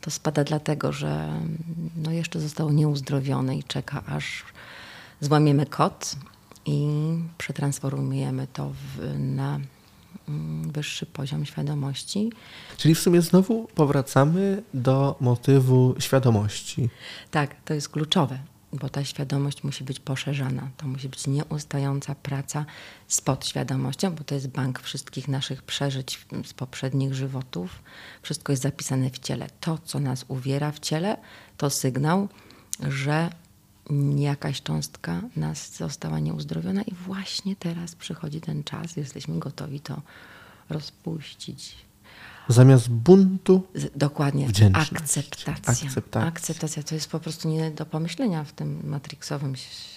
To 0.00 0.10
spada 0.10 0.44
dlatego, 0.44 0.92
że 0.92 1.40
no 1.96 2.10
jeszcze 2.10 2.40
zostało 2.40 2.72
nieuzdrowione 2.72 3.56
i 3.56 3.64
czeka, 3.64 4.02
aż 4.06 4.44
złamiemy 5.20 5.66
kot 5.66 6.16
i 6.66 6.88
przetransformujemy 7.38 8.46
to 8.52 8.70
w, 8.70 9.18
na 9.18 9.60
mm, 10.28 10.70
wyższy 10.72 11.06
poziom 11.06 11.46
świadomości. 11.46 12.32
Czyli 12.76 12.94
w 12.94 13.00
sumie 13.00 13.22
znowu 13.22 13.68
powracamy 13.74 14.62
do 14.74 15.16
motywu 15.20 15.94
świadomości. 15.98 16.88
Tak, 17.30 17.56
to 17.64 17.74
jest 17.74 17.88
kluczowe, 17.88 18.38
bo 18.72 18.88
ta 18.88 19.04
świadomość 19.04 19.64
musi 19.64 19.84
być 19.84 20.00
poszerzana. 20.00 20.70
To 20.76 20.88
musi 20.88 21.08
być 21.08 21.26
nieustająca 21.26 22.14
praca 22.14 22.64
z 23.08 23.20
podświadomością, 23.20 24.14
bo 24.14 24.24
to 24.24 24.34
jest 24.34 24.48
bank 24.48 24.80
wszystkich 24.80 25.28
naszych 25.28 25.62
przeżyć 25.62 26.26
z 26.44 26.52
poprzednich 26.52 27.14
żywotów. 27.14 27.82
Wszystko 28.22 28.52
jest 28.52 28.62
zapisane 28.62 29.10
w 29.10 29.18
ciele. 29.18 29.46
To, 29.60 29.78
co 29.84 30.00
nas 30.00 30.24
uwiera 30.28 30.72
w 30.72 30.78
ciele, 30.78 31.16
to 31.56 31.70
sygnał, 31.70 32.28
że 32.88 33.30
jakaś 34.16 34.62
cząstka 34.62 35.22
nas 35.36 35.76
została 35.76 36.18
nieuzdrowiona 36.18 36.82
i 36.82 36.94
właśnie 36.94 37.56
teraz 37.56 37.94
przychodzi 37.94 38.40
ten 38.40 38.64
czas, 38.64 38.96
jesteśmy 38.96 39.38
gotowi 39.38 39.80
to 39.80 40.02
rozpuścić. 40.68 41.87
Zamiast 42.48 42.88
buntu. 42.90 43.62
Dokładnie. 43.96 44.48
Wdzięczność. 44.48 44.92
Akceptacja. 44.92 45.52
Akceptacja. 45.86 46.28
Akceptacja 46.28 46.82
to 46.82 46.94
jest 46.94 47.10
po 47.10 47.20
prostu 47.20 47.48
nie 47.48 47.70
do 47.70 47.86
pomyślenia 47.86 48.44
w 48.44 48.52
tym 48.52 48.80
matrixowym 48.84 49.54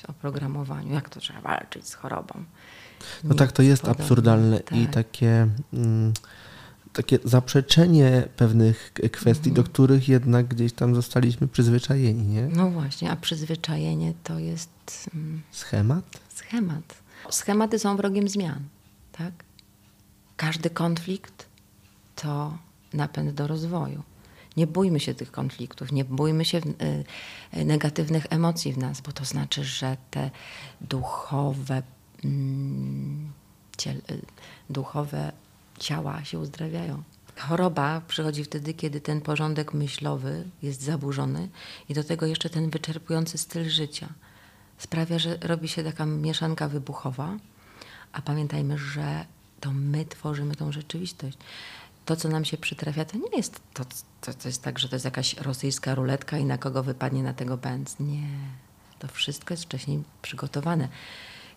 oprogramowaniu. 0.07 0.93
Jak 0.93 1.09
to 1.09 1.19
trzeba 1.19 1.41
walczyć 1.41 1.87
z 1.87 1.93
chorobą? 1.93 2.43
No 3.23 3.35
tak, 3.35 3.51
to 3.51 3.61
jest 3.61 3.81
podobne. 3.81 4.03
absurdalne 4.03 4.59
Tak. 4.59 4.77
i 4.77 4.87
takie, 4.87 5.47
mm, 5.73 6.13
takie 6.93 7.19
zaprzeczenie 7.23 8.23
pewnych 8.37 8.93
kwestii, 9.11 9.49
Mhm. 9.49 9.53
do 9.55 9.71
których 9.71 10.09
jednak 10.09 10.47
gdzieś 10.47 10.73
tam 10.73 10.95
zostaliśmy 10.95 11.47
przyzwyczajeni, 11.47 12.25
nie? 12.27 12.47
No 12.47 12.69
właśnie, 12.69 13.11
a 13.11 13.15
przyzwyczajenie 13.15 14.13
to 14.23 14.39
jest 14.39 15.09
mm, 15.15 15.41
Schemat? 15.51 16.19
schemat. 16.29 16.83
Schematy 17.29 17.79
są 17.79 17.97
wrogiem 17.97 18.29
zmian, 18.29 18.59
tak? 19.11 19.31
Każdy 20.37 20.69
konflikt 20.69 21.45
to 22.21 22.57
napęd 22.93 23.31
do 23.31 23.47
rozwoju. 23.47 24.03
Nie 24.57 24.67
bójmy 24.67 24.99
się 24.99 25.13
tych 25.13 25.31
konfliktów, 25.31 25.91
nie 25.91 26.05
bójmy 26.05 26.45
się 26.45 26.57
y, 26.57 26.61
y, 27.57 27.65
negatywnych 27.65 28.25
emocji 28.29 28.73
w 28.73 28.77
nas, 28.77 29.01
bo 29.01 29.11
to 29.11 29.25
znaczy, 29.25 29.63
że 29.63 29.97
te 30.11 30.31
duchowe, 30.81 31.83
mm, 32.23 33.31
y, 33.87 34.21
duchowe 34.69 35.31
ciała 35.79 36.23
się 36.23 36.39
uzdrawiają. 36.39 37.03
Choroba 37.37 38.01
przychodzi 38.07 38.43
wtedy, 38.43 38.73
kiedy 38.73 39.01
ten 39.01 39.21
porządek 39.21 39.73
myślowy 39.73 40.43
jest 40.63 40.81
zaburzony 40.81 41.49
i 41.89 41.93
do 41.93 42.03
tego 42.03 42.25
jeszcze 42.25 42.49
ten 42.49 42.69
wyczerpujący 42.69 43.37
styl 43.37 43.69
życia 43.69 44.09
sprawia, 44.77 45.19
że 45.19 45.37
robi 45.41 45.67
się 45.67 45.83
taka 45.83 46.05
mieszanka 46.05 46.67
wybuchowa, 46.67 47.37
a 48.11 48.21
pamiętajmy, 48.21 48.77
że 48.77 49.25
to 49.59 49.71
my 49.71 50.05
tworzymy 50.05 50.55
tą 50.55 50.71
rzeczywistość. 50.71 51.37
To, 52.11 52.15
co 52.15 52.29
nam 52.29 52.45
się 52.45 52.57
przytrafia, 52.57 53.05
to 53.05 53.17
nie 53.17 53.37
jest 53.37 53.61
to, 53.73 53.85
to, 54.21 54.33
to 54.33 54.47
jest 54.47 54.63
tak, 54.63 54.79
że 54.79 54.89
to 54.89 54.95
jest 54.95 55.05
jakaś 55.05 55.33
rosyjska 55.33 55.95
ruletka 55.95 56.37
i 56.37 56.45
na 56.45 56.57
kogo 56.57 56.83
wypadnie 56.83 57.23
na 57.23 57.33
tego 57.33 57.57
bęc. 57.57 57.99
Nie. 57.99 58.27
To 58.99 59.07
wszystko 59.07 59.53
jest 59.53 59.63
wcześniej 59.63 60.03
przygotowane. 60.21 60.87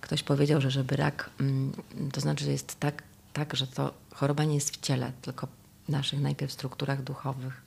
Ktoś 0.00 0.23
powiedział, 0.23 0.61
że 0.61 0.70
żeby 0.70 0.96
rak, 0.96 1.30
mm, 1.40 1.73
to 2.12 2.20
znaczy, 2.20 2.44
że 2.44 2.50
jest 2.50 2.80
tak, 2.80 3.02
tak, 3.32 3.56
że 3.56 3.66
to 3.66 3.94
choroba 4.14 4.44
nie 4.44 4.54
jest 4.54 4.70
w 4.76 4.80
ciele, 4.80 5.12
tylko 5.23 5.46
w 5.87 5.88
naszych 5.88 6.20
najpierw 6.20 6.52
strukturach 6.52 7.02
duchowych. 7.02 7.62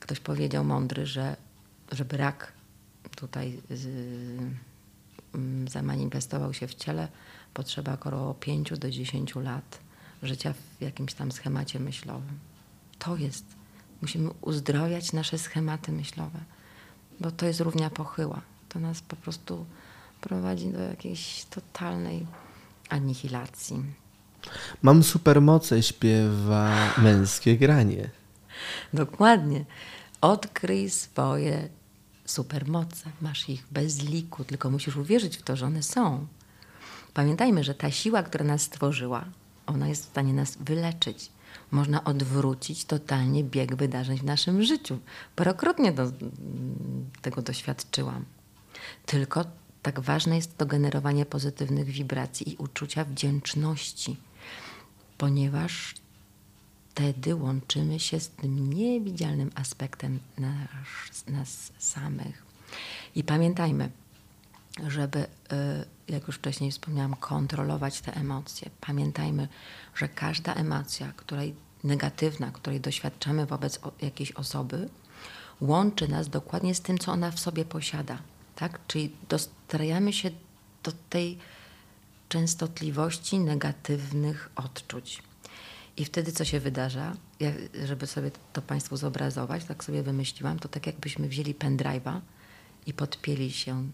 Ktoś 0.00 0.20
powiedział 0.20 0.64
mądry, 0.64 1.06
że 1.06 1.36
żeby 1.92 2.16
rak 2.16 2.52
tutaj 3.16 3.60
mm, 5.34 5.68
zamanifestował 5.68 6.54
się 6.54 6.66
w 6.66 6.74
ciele, 6.74 7.08
potrzeba 7.54 7.92
około 7.92 8.34
5 8.34 8.78
do 8.78 8.90
10 8.90 9.34
lat 9.34 9.78
życia 10.22 10.52
w 10.78 10.82
jakimś 10.82 11.14
tam 11.14 11.32
schemacie 11.32 11.80
myślowym. 11.80 12.38
To 12.98 13.16
jest. 13.16 13.44
Musimy 14.02 14.30
uzdrowiać 14.40 15.12
nasze 15.12 15.38
schematy 15.38 15.92
myślowe, 15.92 16.38
bo 17.20 17.30
to 17.30 17.46
jest 17.46 17.60
równia 17.60 17.90
pochyła. 17.90 18.40
To 18.68 18.80
nas 18.80 19.00
po 19.00 19.16
prostu 19.16 19.66
prowadzi 20.20 20.68
do 20.68 20.80
jakiejś 20.80 21.44
totalnej 21.44 22.26
anihilacji. 22.88 23.82
Mam 24.82 25.02
supermoce, 25.02 25.82
śpiewa 25.82 26.70
męskie 26.98 27.58
granie. 27.58 28.10
Dokładnie. 28.92 29.64
Odkryj 30.20 30.90
swoje 30.90 31.68
supermoce. 32.24 33.10
Masz 33.20 33.48
ich 33.48 33.66
bez 33.70 34.02
liku, 34.02 34.44
tylko 34.44 34.70
musisz 34.70 34.96
uwierzyć 34.96 35.36
w 35.36 35.42
to, 35.42 35.56
że 35.56 35.66
one 35.66 35.82
są. 35.82 36.26
Pamiętajmy, 37.14 37.64
że 37.64 37.74
ta 37.74 37.90
siła, 37.90 38.22
która 38.22 38.44
nas 38.44 38.62
stworzyła, 38.62 39.24
ona 39.66 39.88
jest 39.88 40.06
w 40.06 40.08
stanie 40.08 40.32
nas 40.32 40.56
wyleczyć. 40.60 41.30
Można 41.70 42.04
odwrócić 42.04 42.84
totalnie 42.84 43.44
bieg 43.44 43.74
wydarzeń 43.74 44.18
w 44.18 44.24
naszym 44.24 44.62
życiu. 44.62 44.98
Parokrotnie 45.36 45.92
do, 45.92 46.12
tego 47.22 47.42
doświadczyłam. 47.42 48.24
Tylko 49.06 49.44
tak 49.82 50.00
ważne 50.00 50.36
jest 50.36 50.56
to 50.56 50.66
generowanie 50.66 51.26
pozytywnych 51.26 51.86
wibracji 51.86 52.52
i 52.52 52.56
uczucia 52.56 53.04
wdzięczności, 53.04 54.16
ponieważ 55.18 55.94
wtedy 56.88 57.34
łączymy 57.34 58.00
się 58.00 58.20
z 58.20 58.28
tym 58.28 58.72
niewidzialnym 58.72 59.50
aspektem 59.54 60.18
nas, 60.38 61.26
nas 61.28 61.72
samych. 61.78 62.42
I 63.14 63.24
pamiętajmy, 63.24 63.90
żeby, 64.88 65.18
y, 65.18 65.26
jak 66.08 66.26
już 66.26 66.36
wcześniej 66.36 66.70
wspomniałam, 66.70 67.16
kontrolować 67.16 68.00
te 68.00 68.14
emocje. 68.14 68.70
Pamiętajmy, 68.80 69.48
że 69.94 70.08
każda 70.08 70.54
emocja, 70.54 71.12
której 71.16 71.54
negatywna, 71.84 72.50
której 72.50 72.80
doświadczamy 72.80 73.46
wobec 73.46 73.80
jakiejś 74.02 74.32
osoby, 74.32 74.88
łączy 75.60 76.08
nas 76.08 76.28
dokładnie 76.28 76.74
z 76.74 76.80
tym, 76.80 76.98
co 76.98 77.12
ona 77.12 77.30
w 77.30 77.40
sobie 77.40 77.64
posiada. 77.64 78.18
Tak? 78.56 78.80
Czyli 78.86 79.16
dostrajamy 79.28 80.12
się 80.12 80.30
do 80.82 80.92
tej 81.10 81.38
częstotliwości 82.28 83.38
negatywnych 83.38 84.50
odczuć. 84.56 85.22
I 85.96 86.04
wtedy 86.04 86.32
co 86.32 86.44
się 86.44 86.60
wydarza? 86.60 87.16
Ja, 87.40 87.50
żeby 87.84 88.06
sobie 88.06 88.30
to 88.52 88.62
Państwu 88.62 88.96
zobrazować, 88.96 89.64
tak 89.64 89.84
sobie 89.84 90.02
wymyśliłam, 90.02 90.58
to 90.58 90.68
tak 90.68 90.86
jakbyśmy 90.86 91.28
wzięli 91.28 91.54
pendrive'a 91.54 92.20
i 92.86 92.94
podpięli 92.94 93.50
się 93.50 93.90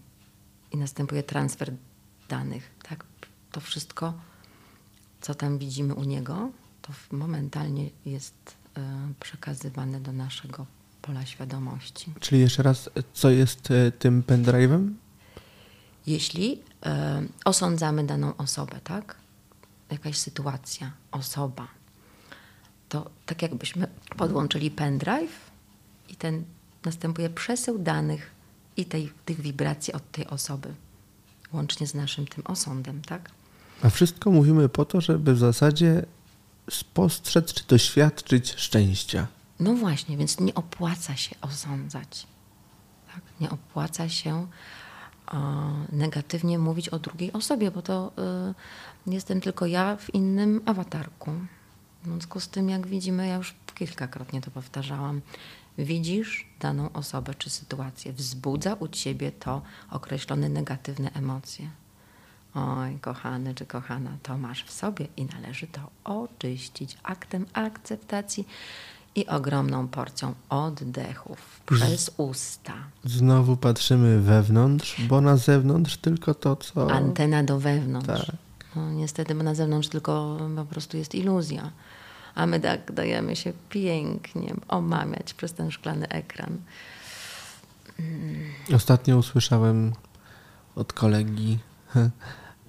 i 0.71 0.77
następuje 0.77 1.23
transfer 1.23 1.73
danych. 2.29 2.71
Tak? 2.89 3.05
To 3.51 3.61
wszystko, 3.61 4.13
co 5.21 5.35
tam 5.35 5.57
widzimy 5.57 5.93
u 5.93 6.03
niego, 6.03 6.51
to 6.81 6.93
momentalnie 7.11 7.89
jest 8.05 8.55
y, 8.77 8.81
przekazywane 9.19 9.99
do 9.99 10.11
naszego 10.11 10.65
pola 11.01 11.25
świadomości. 11.25 12.13
Czyli 12.19 12.41
jeszcze 12.41 12.63
raz, 12.63 12.89
co 13.13 13.29
jest 13.29 13.71
y, 13.71 13.91
tym 13.99 14.23
pendrive'em? 14.23 14.93
Jeśli 16.07 16.53
y, 16.53 16.59
osądzamy 17.45 18.03
daną 18.03 18.37
osobę, 18.37 18.79
tak? 18.83 19.15
Jakaś 19.91 20.17
sytuacja, 20.17 20.91
osoba, 21.11 21.67
to 22.89 23.09
tak 23.25 23.41
jakbyśmy 23.41 23.87
podłączyli 24.17 24.71
pendrive 24.71 25.51
i 26.09 26.15
ten 26.15 26.43
następuje 26.85 27.29
przesył 27.29 27.79
danych 27.79 28.31
i 28.77 28.85
tej, 28.85 29.11
tych 29.25 29.41
wibracji 29.41 29.93
od 29.93 30.11
tej 30.11 30.27
osoby, 30.27 30.73
łącznie 31.53 31.87
z 31.87 31.93
naszym 31.93 32.27
tym 32.27 32.43
osądem, 32.47 33.01
tak? 33.01 33.31
A 33.81 33.89
wszystko 33.89 34.31
mówimy 34.31 34.69
po 34.69 34.85
to, 34.85 35.01
żeby 35.01 35.33
w 35.33 35.39
zasadzie 35.39 36.05
spostrzec 36.69 37.53
czy 37.53 37.67
doświadczyć 37.67 38.53
szczęścia. 38.57 39.27
No 39.59 39.73
właśnie, 39.73 40.17
więc 40.17 40.39
nie 40.39 40.55
opłaca 40.55 41.15
się 41.15 41.35
osądzać. 41.41 42.27
Tak? 43.13 43.21
Nie 43.41 43.49
opłaca 43.49 44.09
się 44.09 44.47
negatywnie 45.91 46.59
mówić 46.59 46.89
o 46.89 46.99
drugiej 46.99 47.33
osobie, 47.33 47.71
bo 47.71 47.81
to 47.81 48.11
y, 49.07 49.11
jestem 49.11 49.41
tylko 49.41 49.65
ja 49.65 49.95
w 49.95 50.13
innym 50.13 50.61
awatarku. 50.65 51.31
W 52.03 52.05
związku 52.05 52.39
z 52.39 52.47
tym, 52.47 52.69
jak 52.69 52.87
widzimy, 52.87 53.27
ja 53.27 53.35
już 53.35 53.55
kilkakrotnie 53.79 54.41
to 54.41 54.51
powtarzałam, 54.51 55.21
widzisz 55.77 56.47
daną 56.59 56.91
osobę 56.93 57.33
czy 57.35 57.49
sytuację, 57.49 58.13
wzbudza 58.13 58.73
u 58.73 58.87
ciebie 58.87 59.31
to 59.31 59.61
określone 59.91 60.49
negatywne 60.49 61.11
emocje. 61.13 61.69
Oj, 62.55 62.99
kochany 62.99 63.55
czy 63.55 63.65
kochana, 63.65 64.17
to 64.23 64.37
masz 64.37 64.63
w 64.63 64.71
sobie 64.71 65.07
i 65.17 65.25
należy 65.25 65.67
to 65.67 65.81
oczyścić 66.03 66.97
aktem 67.03 67.45
akceptacji 67.53 68.47
i 69.15 69.27
ogromną 69.27 69.87
porcją 69.87 70.33
oddechów 70.49 71.61
przez 71.65 72.11
usta. 72.17 72.73
Znowu 73.03 73.57
patrzymy 73.57 74.19
wewnątrz, 74.19 75.01
bo 75.07 75.21
na 75.21 75.37
zewnątrz 75.37 75.97
tylko 75.97 76.33
to, 76.33 76.55
co. 76.55 76.91
Antena 76.91 77.43
do 77.43 77.59
wewnątrz. 77.59 78.07
Tak. 78.07 78.35
No, 78.75 78.91
niestety, 78.91 79.35
bo 79.35 79.43
na 79.43 79.55
zewnątrz 79.55 79.87
tylko 79.87 80.37
po 80.55 80.65
prostu 80.65 80.97
jest 80.97 81.15
iluzja. 81.15 81.71
A 82.35 82.45
my 82.45 82.59
tak 82.59 82.91
dajemy 82.91 83.35
się 83.35 83.53
pięknie 83.69 84.53
omamiać 84.67 85.33
przez 85.33 85.53
ten 85.53 85.71
szklany 85.71 86.07
ekran. 86.09 86.57
Ostatnio 88.75 89.17
usłyszałem 89.17 89.93
od 90.75 90.93
kolegi, 90.93 91.57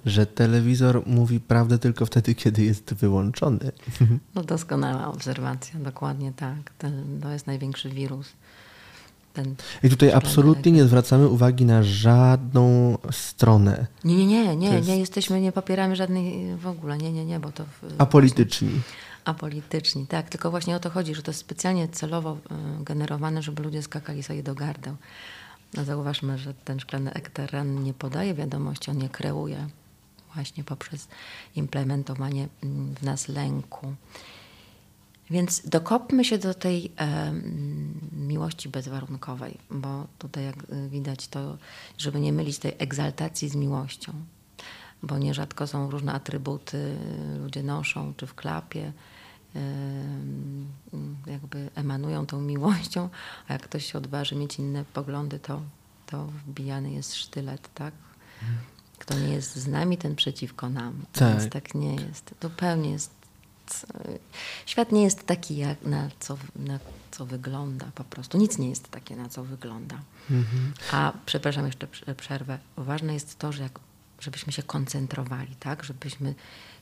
że 0.05 0.25
telewizor 0.25 1.03
mówi 1.05 1.39
prawdę 1.39 1.79
tylko 1.79 2.05
wtedy, 2.05 2.35
kiedy 2.35 2.63
jest 2.63 2.93
wyłączony. 2.93 3.71
No 4.35 4.43
doskonała 4.43 5.07
obserwacja, 5.07 5.79
dokładnie 5.79 6.31
tak. 6.35 6.57
Ten, 6.77 7.19
to 7.21 7.29
jest 7.29 7.47
największy 7.47 7.89
wirus. 7.89 8.27
Ten 9.33 9.55
I 9.83 9.89
tutaj 9.89 10.11
absolutnie 10.11 10.71
nie 10.71 10.83
zwracamy 10.85 11.27
uwagi 11.27 11.65
na 11.65 11.83
żadną 11.83 12.97
stronę. 13.11 13.87
Nie, 14.03 14.15
nie, 14.15 14.25
nie, 14.25 14.55
nie, 14.55 14.69
jest- 14.69 14.87
nie 14.87 14.97
jesteśmy, 14.97 15.41
nie 15.41 15.51
popieramy 15.51 15.95
żadnej 15.95 16.55
w 16.57 16.67
ogóle, 16.67 16.97
nie, 16.97 17.11
nie, 17.11 17.25
nie, 17.25 17.39
bo 17.39 17.51
to... 17.51 17.63
w- 17.65 17.95
Apolityczni. 18.01 18.69
Apolityczni, 19.25 20.07
tak. 20.07 20.29
Tylko 20.29 20.51
właśnie 20.51 20.75
o 20.75 20.79
to 20.79 20.89
chodzi, 20.89 21.15
że 21.15 21.23
to 21.23 21.31
jest 21.31 21.39
specjalnie 21.39 21.87
celowo 21.87 22.37
y, 22.81 22.83
generowane, 22.83 23.41
żeby 23.41 23.63
ludzie 23.63 23.83
skakali 23.83 24.23
sobie 24.23 24.43
do 24.43 24.55
gardeł. 24.55 24.95
No 25.73 25.85
zauważmy, 25.85 26.37
że 26.37 26.53
ten 26.53 26.79
szklany 26.79 27.13
ekran 27.13 27.83
nie 27.83 27.93
podaje 27.93 28.33
wiadomości, 28.33 28.91
on 28.91 29.01
je 29.01 29.09
kreuje 29.09 29.67
właśnie 30.33 30.63
poprzez 30.63 31.07
implementowanie 31.55 32.47
mm, 32.63 32.95
w 32.95 33.03
nas 33.03 33.27
lęku. 33.27 33.95
Więc 35.29 35.69
dokopmy 35.69 36.25
się 36.25 36.37
do 36.37 36.53
tej 36.53 36.91
em, 36.95 37.93
miłości 38.27 38.69
bezwarunkowej, 38.69 39.57
bo 39.69 40.07
tutaj 40.19 40.45
jak 40.45 40.55
y, 40.63 40.89
widać 40.89 41.27
to, 41.27 41.57
żeby 41.97 42.19
nie 42.19 42.33
mylić 42.33 42.59
tej 42.59 42.75
egzaltacji 42.79 43.49
z 43.49 43.55
miłością, 43.55 44.13
bo 45.03 45.17
nierzadko 45.17 45.67
są 45.67 45.91
różne 45.91 46.13
atrybuty, 46.13 46.95
ludzie 47.39 47.63
noszą, 47.63 48.13
czy 48.17 48.27
w 48.27 48.35
klapie, 48.35 48.93
jakby 51.27 51.69
emanują 51.75 52.25
tą 52.25 52.41
miłością, 52.41 53.09
a 53.47 53.53
jak 53.53 53.61
ktoś 53.61 53.91
się 53.91 53.97
odważy 53.97 54.35
mieć 54.35 54.59
inne 54.59 54.85
poglądy, 54.93 55.39
to, 55.39 55.61
to 56.05 56.25
wbijany 56.25 56.91
jest 56.91 57.15
sztylet, 57.15 57.69
tak? 57.75 57.93
Kto 58.99 59.19
nie 59.19 59.33
jest 59.33 59.55
z 59.55 59.67
nami, 59.67 59.97
ten 59.97 60.15
przeciwko 60.15 60.69
nam. 60.69 61.05
Tak. 61.13 61.39
Więc 61.39 61.53
tak 61.53 61.75
nie 61.75 61.95
jest. 61.95 62.35
Zupełnie 62.41 62.91
jest 62.91 63.21
Świat 64.65 64.91
nie 64.91 65.03
jest 65.03 65.25
taki, 65.25 65.57
jak 65.57 65.85
na 65.85 66.09
co, 66.19 66.37
na 66.55 66.79
co 67.11 67.25
wygląda 67.25 67.85
po 67.95 68.03
prostu. 68.03 68.37
Nic 68.37 68.57
nie 68.57 68.69
jest 68.69 68.91
takie, 68.91 69.15
na 69.15 69.29
co 69.29 69.43
wygląda. 69.43 69.99
A 70.91 71.13
przepraszam, 71.25 71.65
jeszcze 71.65 71.87
prze- 71.87 72.15
przerwę. 72.15 72.59
Ważne 72.77 73.13
jest 73.13 73.39
to, 73.39 73.51
że 73.51 73.63
jak, 73.63 73.79
żebyśmy 74.21 74.53
się 74.53 74.63
koncentrowali, 74.63 75.55
tak? 75.55 75.83
żebyśmy 75.83 76.35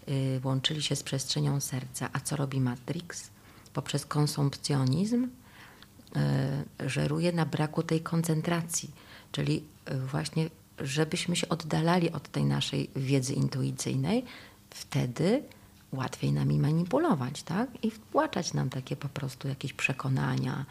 y, 0.10 0.41
łączyli 0.43 0.82
się 0.82 0.95
z 0.95 1.04
przestrzenią 1.04 1.60
serca. 1.60 2.10
A 2.13 2.19
co 2.19 2.36
robi 2.36 2.62
Matrix? 2.62 3.30
Poprzez 3.73 4.06
konsumpcjonizm 4.06 5.23
y, 5.23 6.89
żeruje 6.89 7.32
na 7.32 7.45
braku 7.45 7.84
tej 7.84 8.02
koncentracji, 8.02 8.91
czyli 9.32 9.63
y, 9.91 9.99
właśnie, 9.99 10.49
żebyśmy 10.80 11.36
się 11.36 11.49
oddalali 11.49 12.12
od 12.12 12.30
tej 12.32 12.45
naszej 12.45 12.89
wiedzy 12.95 13.34
intuicyjnej, 13.34 14.25
wtedy 14.69 15.43
łatwiej 15.91 16.32
nami 16.32 16.60
manipulować, 16.60 17.43
tak? 17.43 17.69
I 17.84 17.91
wtłaczać 17.91 18.54
nam 18.54 18.69
takie 18.69 18.95
po 18.95 19.10
prostu 19.10 19.47
jakieś 19.47 19.73
przekonania, 19.73 20.65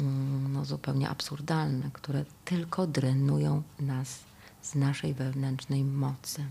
mm, 0.00 0.52
no 0.52 0.64
zupełnie 0.64 1.08
absurdalne, 1.08 1.90
które 1.92 2.24
tylko 2.44 2.86
drenują 2.86 3.62
nas 3.80 4.28
z 4.62 4.74
naszej 4.74 5.14
wewnętrznej 5.14 5.84
mocy. 5.84 6.44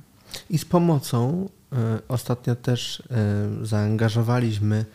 I 0.49 0.57
z 0.57 0.65
pomocą 0.65 1.49
e, 1.73 1.99
ostatnio 2.07 2.55
też 2.55 2.99
e, 2.99 3.65
zaangażowaliśmy 3.65 4.85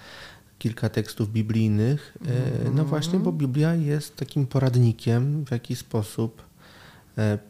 kilka 0.59 0.89
tekstów 0.89 1.33
biblijnych. 1.33 2.19
E, 2.67 2.71
no 2.71 2.85
właśnie, 2.85 3.19
bo 3.19 3.33
Biblia 3.33 3.75
jest 3.75 4.17
takim 4.17 4.47
poradnikiem, 4.47 5.45
w 5.45 5.51
jaki 5.51 5.77
sposób 5.77 6.43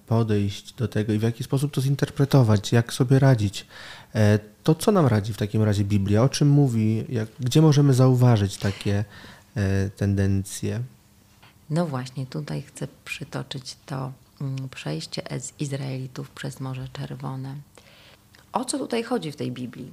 podejść 0.06 0.74
do 0.74 0.88
tego 0.88 1.12
i 1.12 1.18
w 1.18 1.22
jaki 1.22 1.44
sposób 1.44 1.72
to 1.74 1.80
zinterpretować, 1.80 2.72
jak 2.72 2.92
sobie 2.92 3.18
radzić. 3.18 3.66
To 4.62 4.74
co 4.74 4.92
nam 4.92 5.06
radzi 5.06 5.32
w 5.32 5.36
takim 5.36 5.62
razie 5.62 5.84
Biblia? 5.84 6.22
O 6.22 6.28
czym 6.28 6.48
mówi? 6.48 7.04
Jak, 7.08 7.28
gdzie 7.40 7.62
możemy 7.62 7.94
zauważyć 7.94 8.56
takie 8.56 9.04
tendencje? 9.96 10.80
No 11.70 11.86
właśnie, 11.86 12.26
tutaj 12.26 12.62
chcę 12.62 12.88
przytoczyć 13.04 13.76
to 13.86 14.12
przejście 14.70 15.22
z 15.40 15.60
Izraelitów 15.60 16.30
przez 16.30 16.60
Morze 16.60 16.88
Czerwone. 16.92 17.56
O 18.52 18.64
co 18.64 18.78
tutaj 18.78 19.02
chodzi 19.02 19.32
w 19.32 19.36
tej 19.36 19.52
Biblii? 19.52 19.92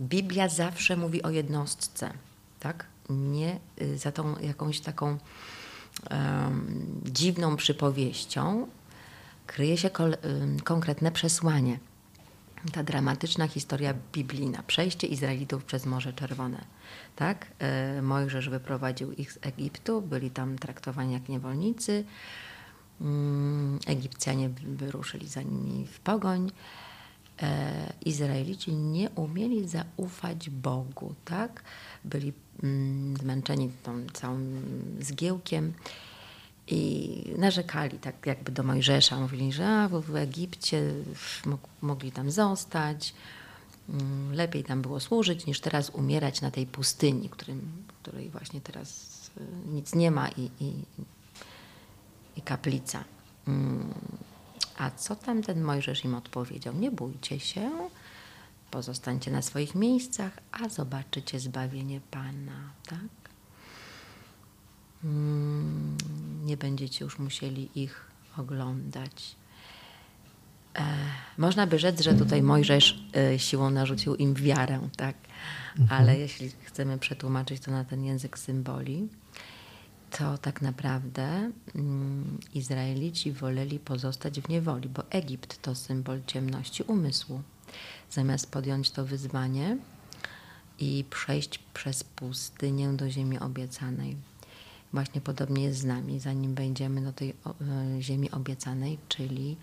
Biblia 0.00 0.48
zawsze 0.48 0.96
mówi 0.96 1.22
o 1.22 1.30
jednostce, 1.30 2.12
tak? 2.60 2.86
Nie 3.10 3.60
y, 3.82 3.98
za 3.98 4.12
tą 4.12 4.38
jakąś 4.38 4.80
taką 4.80 5.18
em, 6.10 7.00
dziwną 7.04 7.56
przypowieścią 7.56 8.66
kryje 9.46 9.76
się 9.76 9.90
kol, 9.90 10.16
ym, 10.24 10.60
konkretne 10.60 11.12
przesłanie. 11.12 11.78
Ta 12.72 12.82
dramatyczna 12.82 13.48
historia 13.48 13.94
biblijna, 14.12 14.62
przejście 14.62 15.06
Izraelitów 15.06 15.64
przez 15.64 15.86
Morze 15.86 16.12
Czerwone. 16.12 16.64
Tak? 17.16 17.46
E, 17.58 18.02
Mojżesz 18.02 18.48
wyprowadził 18.48 19.12
ich 19.12 19.32
z 19.32 19.38
Egiptu, 19.42 20.02
byli 20.02 20.30
tam 20.30 20.58
traktowani 20.58 21.12
jak 21.12 21.28
niewolnicy. 21.28 22.04
Mm, 23.02 23.78
Egipcjanie 23.86 24.48
wyruszyli 24.48 25.28
za 25.28 25.42
nimi 25.42 25.86
w 25.86 26.00
pogoń. 26.00 26.50
E, 27.42 27.92
Izraelici 28.04 28.72
nie 28.72 29.10
umieli 29.10 29.68
zaufać 29.68 30.50
Bogu, 30.50 31.14
tak? 31.24 31.62
Byli 32.04 32.32
mm, 32.62 33.16
zmęczeni 33.16 33.70
tą 33.82 34.06
całym 34.12 34.62
zgiełkiem 35.00 35.72
i 36.66 37.34
narzekali 37.38 37.98
tak 37.98 38.26
jakby 38.26 38.52
do 38.52 38.62
Mojżesza. 38.62 39.20
Mówili, 39.20 39.52
że 39.52 39.88
w 39.88 40.16
Egipcie 40.16 40.94
mog- 41.46 41.68
mogli 41.82 42.12
tam 42.12 42.30
zostać, 42.30 43.14
Mm, 43.88 44.32
lepiej 44.34 44.64
tam 44.64 44.82
było 44.82 45.00
służyć, 45.00 45.46
niż 45.46 45.60
teraz 45.60 45.90
umierać 45.90 46.40
na 46.40 46.50
tej 46.50 46.66
pustyni, 46.66 47.28
której 48.02 48.30
właśnie 48.30 48.60
teraz 48.60 49.20
y, 49.36 49.68
nic 49.74 49.94
nie 49.94 50.10
ma 50.10 50.28
i, 50.28 50.50
i, 50.60 50.72
i 52.36 52.42
kaplica. 52.42 53.04
Mm, 53.48 53.94
a 54.78 54.90
co 54.90 55.16
tam 55.16 55.42
ten 55.42 55.62
Mojżesz 55.62 56.04
im 56.04 56.14
odpowiedział? 56.14 56.74
Nie 56.74 56.90
bójcie 56.90 57.40
się, 57.40 57.70
pozostańcie 58.70 59.30
na 59.30 59.42
swoich 59.42 59.74
miejscach, 59.74 60.32
a 60.52 60.68
zobaczycie 60.68 61.40
zbawienie 61.40 62.00
Pana. 62.10 62.72
Tak? 62.86 63.32
Mm, 65.04 65.96
nie 66.44 66.56
będziecie 66.56 67.04
już 67.04 67.18
musieli 67.18 67.68
ich 67.74 68.06
oglądać. 68.36 69.36
E, 70.78 70.82
można 71.38 71.66
by 71.66 71.78
rzec, 71.78 72.00
że 72.00 72.14
tutaj 72.14 72.42
Mojżesz 72.42 73.04
e, 73.16 73.38
siłą 73.38 73.70
narzucił 73.70 74.14
im 74.14 74.34
wiarę, 74.34 74.80
tak? 74.96 75.16
Mhm. 75.78 76.00
Ale 76.00 76.18
jeśli 76.18 76.50
chcemy 76.62 76.98
przetłumaczyć 76.98 77.62
to 77.62 77.70
na 77.70 77.84
ten 77.84 78.04
język 78.04 78.38
symboli, 78.38 79.08
to 80.18 80.38
tak 80.38 80.62
naprawdę 80.62 81.50
mm, 81.74 82.38
Izraelici 82.54 83.32
woleli 83.32 83.78
pozostać 83.78 84.40
w 84.40 84.48
niewoli, 84.48 84.88
bo 84.88 85.02
Egipt 85.10 85.62
to 85.62 85.74
symbol 85.74 86.20
ciemności 86.26 86.82
umysłu. 86.82 87.42
Zamiast 88.10 88.50
podjąć 88.50 88.90
to 88.90 89.04
wyzwanie 89.04 89.78
i 90.78 91.04
przejść 91.10 91.58
przez 91.58 92.04
pustynię 92.04 92.88
do 92.88 93.10
ziemi 93.10 93.38
obiecanej. 93.38 94.16
Właśnie 94.92 95.20
podobnie 95.20 95.64
jest 95.64 95.78
z 95.78 95.84
nami, 95.84 96.20
zanim 96.20 96.54
wejdziemy 96.54 97.00
do 97.00 97.12
tej 97.12 97.30
e, 97.30 97.34
ziemi 98.02 98.30
obiecanej, 98.30 98.98
czyli 99.08 99.56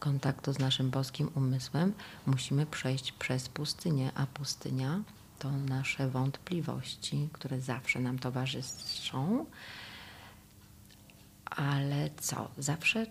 kontaktu 0.00 0.52
z 0.52 0.58
naszym 0.58 0.90
boskim 0.90 1.30
umysłem, 1.34 1.92
musimy 2.26 2.66
przejść 2.66 3.12
przez 3.12 3.48
pustynię, 3.48 4.10
a 4.14 4.26
pustynia 4.26 5.02
to 5.38 5.52
nasze 5.52 6.08
wątpliwości, 6.10 7.28
które 7.32 7.60
zawsze 7.60 8.00
nam 8.00 8.18
towarzyszą. 8.18 9.46
Ale 11.50 12.10
co? 12.20 12.48
Zawsze 12.58 13.06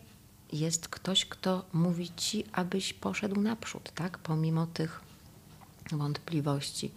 jest 0.53 0.87
ktoś, 0.87 1.25
kto 1.25 1.65
mówi 1.73 2.09
ci, 2.17 2.43
abyś 2.53 2.93
poszedł 2.93 3.41
naprzód, 3.41 3.91
tak? 3.95 4.17
Pomimo 4.17 4.67
tych 4.67 5.01
wątpliwości. 5.91 6.91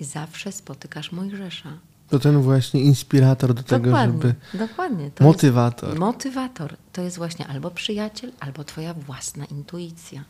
I 0.00 0.04
zawsze 0.04 0.52
spotykasz 0.52 1.12
Mojżesza. 1.12 1.78
To 2.08 2.18
ten 2.18 2.42
właśnie 2.42 2.80
inspirator 2.80 3.54
do 3.54 3.62
tego, 3.62 3.84
dokładnie, 3.84 4.12
żeby. 4.12 4.34
Dokładnie. 4.54 5.10
To 5.10 5.24
motywator. 5.24 5.98
motywator. 5.98 6.76
To 6.92 7.02
jest 7.02 7.16
właśnie 7.16 7.46
albo 7.46 7.70
przyjaciel, 7.70 8.32
albo 8.40 8.64
twoja 8.64 8.94
własna 8.94 9.44
intuicja. 9.44 10.24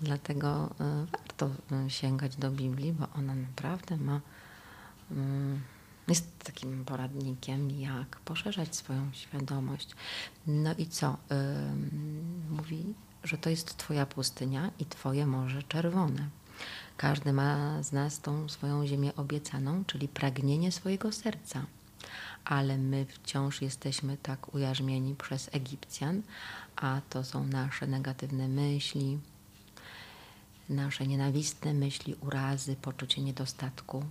Dlatego 0.00 0.70
y, 0.80 1.06
warto 1.12 1.50
y, 1.86 1.90
sięgać 1.90 2.36
do 2.36 2.50
Biblii, 2.50 2.92
bo 2.92 3.06
ona 3.18 3.34
naprawdę 3.34 3.96
ma. 3.96 4.20
Jest 6.08 6.38
takim 6.44 6.84
poradnikiem, 6.84 7.70
jak 7.70 8.20
poszerzać 8.20 8.76
swoją 8.76 9.12
świadomość. 9.12 9.88
No 10.46 10.74
i 10.78 10.86
co? 10.86 11.16
Mówi, 12.50 12.94
że 13.24 13.38
to 13.38 13.50
jest 13.50 13.76
Twoja 13.76 14.06
pustynia 14.06 14.70
i 14.78 14.86
Twoje 14.86 15.26
Morze 15.26 15.62
Czerwone. 15.62 16.28
Każdy 16.96 17.32
ma 17.32 17.82
z 17.82 17.92
nas 17.92 18.20
tą 18.20 18.48
swoją 18.48 18.86
ziemię 18.86 19.14
obiecaną, 19.16 19.84
czyli 19.84 20.08
pragnienie 20.08 20.72
swojego 20.72 21.12
serca. 21.12 21.66
Ale 22.44 22.78
my 22.78 23.06
wciąż 23.06 23.62
jesteśmy 23.62 24.16
tak 24.16 24.54
ujarzmieni 24.54 25.14
przez 25.14 25.48
Egipcjan, 25.52 26.22
a 26.76 27.00
to 27.10 27.24
są 27.24 27.44
nasze 27.44 27.86
negatywne 27.86 28.48
myśli, 28.48 29.18
nasze 30.68 31.06
nienawistne 31.06 31.74
myśli, 31.74 32.14
urazy, 32.20 32.76
poczucie 32.76 33.22
niedostatku, 33.22 34.04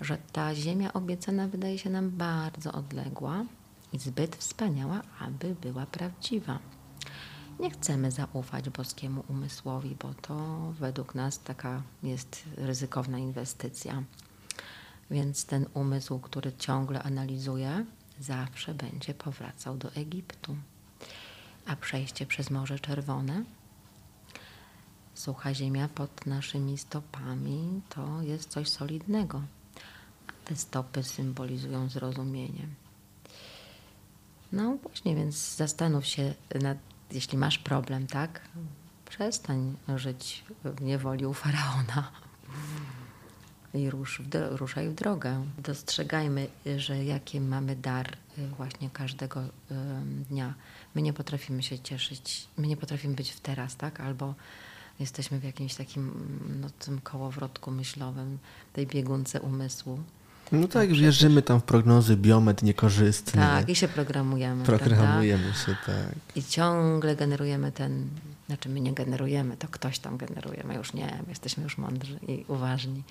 że 0.00 0.18
ta 0.32 0.54
ziemia 0.54 0.92
obiecana 0.92 1.48
wydaje 1.48 1.78
się 1.78 1.90
nam 1.90 2.10
bardzo 2.10 2.72
odległa 2.72 3.44
i 3.92 3.98
zbyt 3.98 4.36
wspaniała, 4.36 5.02
aby 5.20 5.54
była 5.62 5.86
prawdziwa 5.86 6.58
nie 7.60 7.70
chcemy 7.70 8.10
zaufać 8.10 8.70
boskiemu 8.70 9.24
umysłowi, 9.28 9.96
bo 10.02 10.14
to 10.14 10.36
według 10.78 11.14
nas 11.14 11.38
taka 11.42 11.82
jest 12.02 12.44
ryzykowna 12.56 13.18
inwestycja. 13.18 14.02
Więc 15.10 15.44
ten 15.44 15.66
umysł, 15.74 16.18
który 16.18 16.52
ciągle 16.52 17.02
analizuje, 17.02 17.84
zawsze 18.20 18.74
będzie 18.74 19.14
powracał 19.14 19.76
do 19.76 19.92
Egiptu. 19.92 20.56
A 21.66 21.76
przejście 21.76 22.26
przez 22.26 22.50
Morze 22.50 22.78
Czerwone, 22.78 23.44
sucha 25.14 25.54
ziemia 25.54 25.88
pod 25.88 26.26
naszymi 26.26 26.78
stopami, 26.78 27.80
to 27.88 28.22
jest 28.22 28.50
coś 28.50 28.68
solidnego. 28.68 29.42
Te 30.50 30.56
stopy 30.56 31.02
symbolizują 31.02 31.88
zrozumienie. 31.88 32.66
No 34.52 34.76
właśnie, 34.82 35.16
więc 35.16 35.56
zastanów 35.56 36.06
się 36.06 36.34
nad 36.62 36.78
jeśli 37.12 37.38
masz 37.38 37.58
problem, 37.58 38.06
tak, 38.06 38.40
przestań 39.08 39.76
żyć 39.96 40.44
w 40.64 40.82
niewoli 40.82 41.26
u 41.26 41.34
faraona 41.34 42.10
i 43.74 43.90
rusz 43.90 44.22
w 44.22 44.56
ruszaj 44.56 44.88
w 44.88 44.94
drogę. 44.94 45.46
Dostrzegajmy, 45.58 46.48
że 46.76 47.04
jaki 47.04 47.40
mamy 47.40 47.76
dar 47.76 48.16
y, 48.38 48.46
właśnie 48.46 48.90
każdego 48.90 49.42
dnia. 50.30 50.54
My 50.94 51.02
nie 51.02 51.12
potrafimy 51.12 51.62
się 51.62 51.78
cieszyć, 51.78 52.48
my 52.56 52.66
nie 52.66 52.76
potrafimy 52.76 53.14
być 53.14 53.30
w 53.30 53.40
teraz, 53.40 53.76
tak? 53.76 54.00
Albo 54.00 54.34
jesteśmy 55.00 55.38
w 55.40 55.44
jakimś 55.44 55.74
takim 55.74 56.12
no, 56.60 56.70
tym 56.70 57.00
kołowrotku 57.00 57.70
myślowym, 57.70 58.38
tej 58.72 58.86
biegunce 58.86 59.40
umysłu. 59.40 59.98
No 60.52 60.68
tak, 60.68 60.92
wierzymy 60.92 61.42
tam 61.42 61.60
w 61.60 61.64
prognozy 61.64 62.16
biomet 62.16 62.62
niekorzystny. 62.62 63.42
Tak, 63.42 63.68
i 63.68 63.74
się 63.74 63.88
programujemy. 63.88 64.64
Programujemy 64.64 65.44
prawda? 65.44 65.66
się, 65.66 65.76
tak. 65.86 66.36
I 66.36 66.44
ciągle 66.44 67.16
generujemy 67.16 67.72
ten, 67.72 68.08
znaczy 68.46 68.68
my 68.68 68.80
nie 68.80 68.92
generujemy, 68.92 69.56
to 69.56 69.68
ktoś 69.68 69.98
tam 69.98 70.16
generuje, 70.16 70.64
my 70.64 70.74
już 70.74 70.92
nie, 70.92 71.06
my 71.06 71.28
jesteśmy 71.28 71.62
już 71.62 71.78
mądrzy 71.78 72.18
i 72.28 72.44
uważni. 72.48 73.02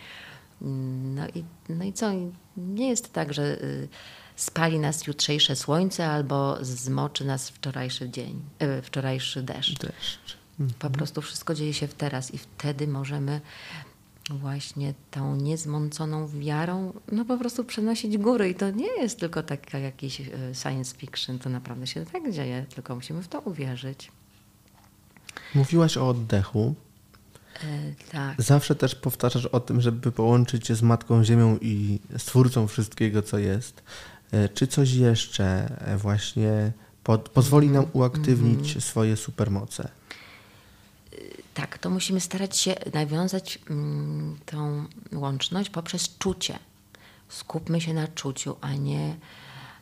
No 1.16 1.28
i, 1.28 1.44
no 1.70 1.84
i 1.84 1.94
co? 1.94 2.12
Nie 2.58 2.90
jest 2.90 3.14
tak, 3.14 3.34
że 3.34 3.64
y, 3.64 3.88
spali 4.36 4.80
nas 4.80 5.08
jutrzejsze 5.08 5.56
słońce 5.56 6.08
albo 6.08 6.58
zmoczy 6.62 7.26
nas 7.26 7.50
wczorajszy 7.50 8.10
dzień, 8.10 8.42
y, 8.80 8.82
wczorajszy 8.82 9.44
deszcz. 9.44 9.80
deszcz. 9.80 10.38
Po 10.58 10.64
mhm. 10.64 10.94
prostu 10.94 11.22
wszystko 11.22 11.56
dzieje 11.56 11.74
się 11.74 11.88
w 11.88 11.94
teraz 11.94 12.34
i 12.34 12.38
wtedy 12.38 12.88
możemy 12.88 13.42
właśnie 14.30 14.94
tą 15.12 15.36
niezmąconą 15.36 16.28
wiarą, 16.28 16.94
no 17.12 17.26
po 17.26 17.38
prostu 17.38 17.64
przenosić 17.64 18.18
góry. 18.18 18.50
I 18.50 18.56
to 18.56 18.72
nie 18.72 19.02
jest 19.02 19.20
tylko 19.20 19.44
taka 19.44 19.80
jakiś 19.80 20.22
e, 20.22 20.26
science 20.54 20.96
fiction, 20.98 21.40
to 21.40 21.50
naprawdę 21.50 21.88
się 21.88 22.06
tak 22.06 22.32
dzieje, 22.32 22.66
tylko 22.76 22.96
musimy 22.96 23.24
w 23.24 23.28
to 23.28 23.40
uwierzyć. 23.40 24.12
Mówiłaś 25.56 25.98
o 25.98 26.10
oddechu. 26.10 26.76
E, 27.64 27.68
tak. 28.12 28.42
Zawsze 28.42 28.76
też 28.76 28.96
powtarzasz 28.96 29.46
o 29.46 29.60
tym, 29.60 29.82
żeby 29.82 30.12
połączyć 30.12 30.68
się 30.68 30.76
z 30.76 30.82
Matką 30.82 31.24
Ziemią 31.24 31.58
i 31.62 32.00
Stwórcą 32.18 32.68
wszystkiego, 32.68 33.22
co 33.22 33.38
jest. 33.38 33.84
E, 34.32 34.50
czy 34.50 34.68
coś 34.68 34.92
jeszcze 34.94 35.78
właśnie 35.98 36.72
pod, 37.04 37.30
pozwoli 37.30 37.68
nam 37.68 37.84
mhm. 37.84 37.98
uaktywnić 37.98 38.60
mm 38.60 38.66
-hmm. 38.66 38.82
swoje 38.82 39.18
supermoce? 39.18 39.99
Tak, 41.54 41.78
to 41.78 41.90
musimy 41.90 42.20
starać 42.20 42.58
się 42.58 42.76
nawiązać 42.94 43.60
mm, 43.70 44.38
tą 44.46 44.86
łączność 45.14 45.70
poprzez 45.70 46.18
czucie. 46.18 46.60
Skupmy 47.30 47.82
się 47.82 47.94
na 47.94 48.08
czuciu, 48.08 48.56
a 48.62 48.74
nie 48.74 49.16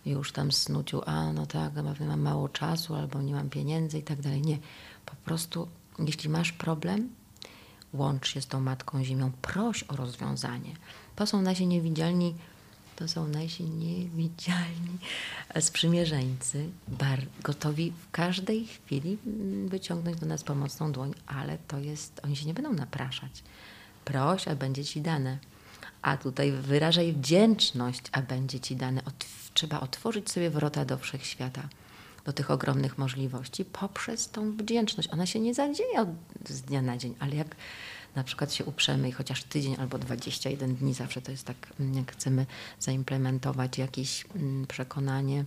już 0.05 0.31
tam 0.31 0.51
snuciu, 0.51 1.01
a 1.05 1.33
no 1.33 1.45
tak, 1.45 1.73
mam 1.99 2.21
mało 2.21 2.49
czasu 2.49 2.95
albo 2.95 3.21
nie 3.21 3.33
mam 3.33 3.49
pieniędzy 3.49 3.99
i 3.99 4.03
tak 4.03 4.21
dalej. 4.21 4.41
Nie, 4.41 4.57
po 5.05 5.15
prostu 5.15 5.67
jeśli 5.99 6.29
masz 6.29 6.51
problem, 6.51 7.09
łącz 7.93 8.27
się 8.27 8.41
z 8.41 8.47
tą 8.47 8.59
Matką 8.59 9.03
Ziemią, 9.03 9.31
proś 9.41 9.83
o 9.83 9.95
rozwiązanie. 9.95 10.75
To 11.15 11.27
są 11.27 11.41
nasi 11.41 11.67
niewidzialni 11.67 12.35
to 12.97 13.07
są 13.07 13.27
nasi 13.27 13.63
niewidzialni 13.63 14.97
sprzymierzeńcy, 15.59 16.69
bar, 16.87 17.19
gotowi 17.43 17.91
w 17.91 18.11
każdej 18.11 18.65
chwili 18.65 19.17
mm, 19.27 19.67
wyciągnąć 19.67 20.19
do 20.19 20.25
nas 20.25 20.43
pomocną 20.43 20.91
dłoń, 20.91 21.13
ale 21.27 21.57
to 21.67 21.79
jest, 21.79 22.21
oni 22.23 22.35
się 22.35 22.45
nie 22.45 22.53
będą 22.53 22.73
napraszać. 22.73 23.43
Proś, 24.05 24.47
a 24.47 24.55
będzie 24.55 24.85
ci 24.85 25.01
dane. 25.01 25.37
A 26.01 26.17
tutaj 26.17 26.51
wyrażaj 26.51 27.13
wdzięczność, 27.13 28.01
a 28.11 28.21
będzie 28.21 28.59
ci 28.59 28.75
dane. 28.75 29.01
trzeba 29.53 29.79
otworzyć 29.79 30.31
sobie 30.31 30.49
wrota 30.49 30.85
do 30.85 30.97
wszechświata, 30.97 31.69
do 32.25 32.33
tych 32.33 32.51
ogromnych 32.51 32.97
możliwości 32.97 33.65
poprzez 33.65 34.29
tą 34.29 34.57
wdzięczność. 34.57 35.09
Ona 35.11 35.25
się 35.25 35.39
nie 35.39 35.53
zadzieje 35.53 36.15
z 36.49 36.61
dnia 36.61 36.81
na 36.81 36.97
dzień, 36.97 37.15
ale 37.19 37.35
jak 37.35 37.55
na 38.15 38.23
przykład 38.23 38.53
się 38.53 38.65
uprzemy 38.65 39.09
i 39.09 39.11
chociaż 39.11 39.43
tydzień 39.43 39.75
albo 39.79 39.97
21 39.97 40.75
dni, 40.75 40.93
zawsze 40.93 41.21
to 41.21 41.31
jest 41.31 41.45
tak, 41.45 41.57
mm, 41.79 41.93
jak 41.93 42.11
chcemy 42.11 42.45
zaimplementować 42.79 43.77
jakieś 43.77 44.25
mm, 44.35 44.67
przekonanie, 44.67 45.45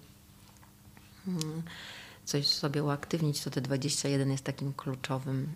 mm, 1.29 1.63
coś 2.25 2.47
sobie 2.47 2.85
uaktywnić, 2.85 3.41
to 3.41 3.51
te 3.51 3.61
21 3.61 4.31
jest 4.31 4.45
takim 4.45 4.73
kluczowym 4.73 5.53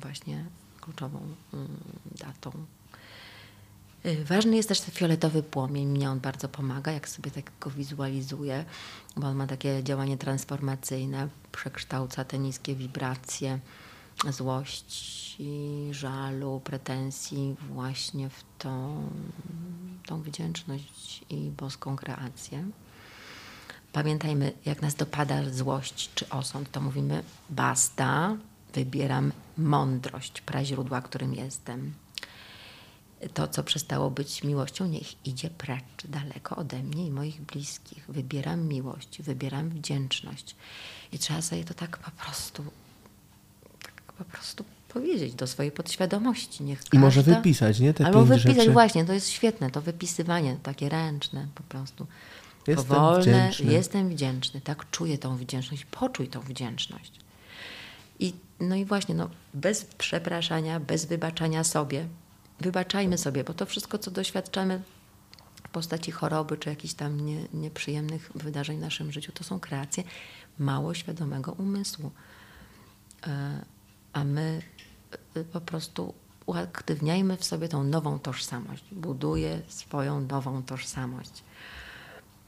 właśnie 0.00 0.44
kluczową 0.80 1.20
datą. 2.18 2.52
Y, 4.06 4.24
ważny 4.24 4.56
jest 4.56 4.68
też 4.68 4.80
ten 4.80 4.94
fioletowy 4.94 5.42
płomień. 5.42 5.88
Mnie 5.88 6.10
on 6.10 6.20
bardzo 6.20 6.48
pomaga, 6.48 6.92
jak 6.92 7.08
sobie 7.08 7.30
tak 7.30 7.50
go 7.60 7.70
wizualizuję, 7.70 8.64
bo 9.16 9.26
on 9.26 9.36
ma 9.36 9.46
takie 9.46 9.84
działanie 9.84 10.18
transformacyjne, 10.18 11.28
przekształca 11.52 12.24
te 12.24 12.38
niskie 12.38 12.74
wibracje 12.74 13.58
złości, 14.30 15.88
żalu, 15.90 16.60
pretensji 16.64 17.56
właśnie 17.68 18.28
w 18.28 18.44
tą, 18.58 19.06
tą 20.06 20.22
wdzięczność 20.22 21.24
i 21.30 21.50
boską 21.50 21.96
kreację. 21.96 22.64
Pamiętajmy, 23.92 24.52
jak 24.64 24.82
nas 24.82 24.94
dopada 24.94 25.50
złość 25.50 26.10
czy 26.14 26.28
osąd, 26.28 26.70
to 26.70 26.80
mówimy 26.80 27.22
basta, 27.50 28.36
wybieram 28.74 29.32
mądrość, 29.58 30.40
praźródła, 30.40 31.00
którym 31.00 31.34
jestem. 31.34 31.94
To, 33.34 33.48
co 33.48 33.64
przestało 33.64 34.10
być 34.10 34.44
miłością, 34.44 34.86
niech 34.86 35.26
idzie 35.26 35.50
precz, 35.50 36.06
daleko 36.08 36.56
ode 36.56 36.82
mnie 36.82 37.06
i 37.06 37.10
moich 37.10 37.40
bliskich. 37.40 38.04
Wybieram 38.08 38.68
miłość, 38.68 39.22
wybieram 39.22 39.70
wdzięczność. 39.70 40.56
I 41.12 41.18
trzeba 41.18 41.42
sobie 41.42 41.64
to 41.64 41.74
tak 41.74 41.98
po 41.98 42.10
prostu, 42.10 42.64
po 44.18 44.24
prostu 44.24 44.64
powiedzieć 44.88 45.34
do 45.34 45.46
swojej 45.46 45.72
podświadomości. 45.72 46.64
Niech 46.64 46.80
I 46.92 46.98
może 46.98 47.22
wypisać, 47.22 47.80
nie? 47.80 47.94
Te 47.94 48.06
albo 48.06 48.24
wypisać, 48.24 48.56
rzeczy. 48.56 48.70
właśnie, 48.70 49.04
to 49.04 49.12
jest 49.12 49.28
świetne, 49.28 49.70
to 49.70 49.80
wypisywanie, 49.80 50.56
takie 50.62 50.88
ręczne 50.88 51.46
po 51.54 51.62
prostu. 51.62 52.06
Jestem 52.66 52.86
Powolne, 52.86 53.22
wdzięczny. 53.22 53.72
jestem 53.72 54.08
wdzięczny, 54.08 54.60
tak, 54.60 54.90
czuję 54.90 55.18
tą 55.18 55.36
wdzięczność, 55.36 55.84
poczuj 55.84 56.28
tą 56.28 56.40
wdzięczność. 56.40 57.12
I, 58.18 58.32
no 58.60 58.76
i 58.76 58.84
właśnie, 58.84 59.14
no, 59.14 59.30
bez 59.54 59.84
przepraszania, 59.84 60.80
bez 60.80 61.04
wybaczania 61.04 61.64
sobie, 61.64 62.06
wybaczajmy 62.60 63.18
sobie, 63.18 63.44
bo 63.44 63.54
to 63.54 63.66
wszystko, 63.66 63.98
co 63.98 64.10
doświadczamy 64.10 64.82
w 65.64 65.68
postaci 65.68 66.10
choroby 66.12 66.56
czy 66.56 66.68
jakichś 66.68 66.94
tam 66.94 67.20
nie, 67.20 67.48
nieprzyjemnych 67.54 68.30
wydarzeń 68.34 68.78
w 68.78 68.80
naszym 68.80 69.12
życiu, 69.12 69.32
to 69.32 69.44
są 69.44 69.60
kreacje 69.60 70.04
mało 70.58 70.94
świadomego 70.94 71.52
umysłu. 71.52 72.10
E, 73.26 73.64
A 74.14 74.24
my 74.24 74.62
e, 75.34 75.44
po 75.44 75.60
prostu 75.60 76.14
uaktywniajmy 76.46 77.36
w 77.36 77.44
sobie 77.44 77.68
tą 77.68 77.84
nową 77.84 78.18
tożsamość. 78.18 78.84
Buduję 78.92 79.62
swoją 79.68 80.20
nową 80.20 80.62
tożsamość 80.62 81.42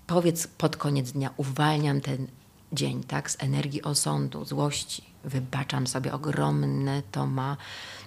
powiedz 0.07 0.47
pod 0.47 0.77
koniec 0.77 1.13
dnia, 1.13 1.31
uwalniam 1.37 2.01
ten 2.01 2.27
dzień, 2.73 3.05
tak, 3.05 3.31
z 3.31 3.43
energii 3.43 3.83
osądu, 3.83 4.45
złości, 4.45 5.03
wybaczam 5.25 5.87
sobie, 5.87 6.13
ogromne 6.13 7.03
to 7.13 7.27
ma 7.27 7.57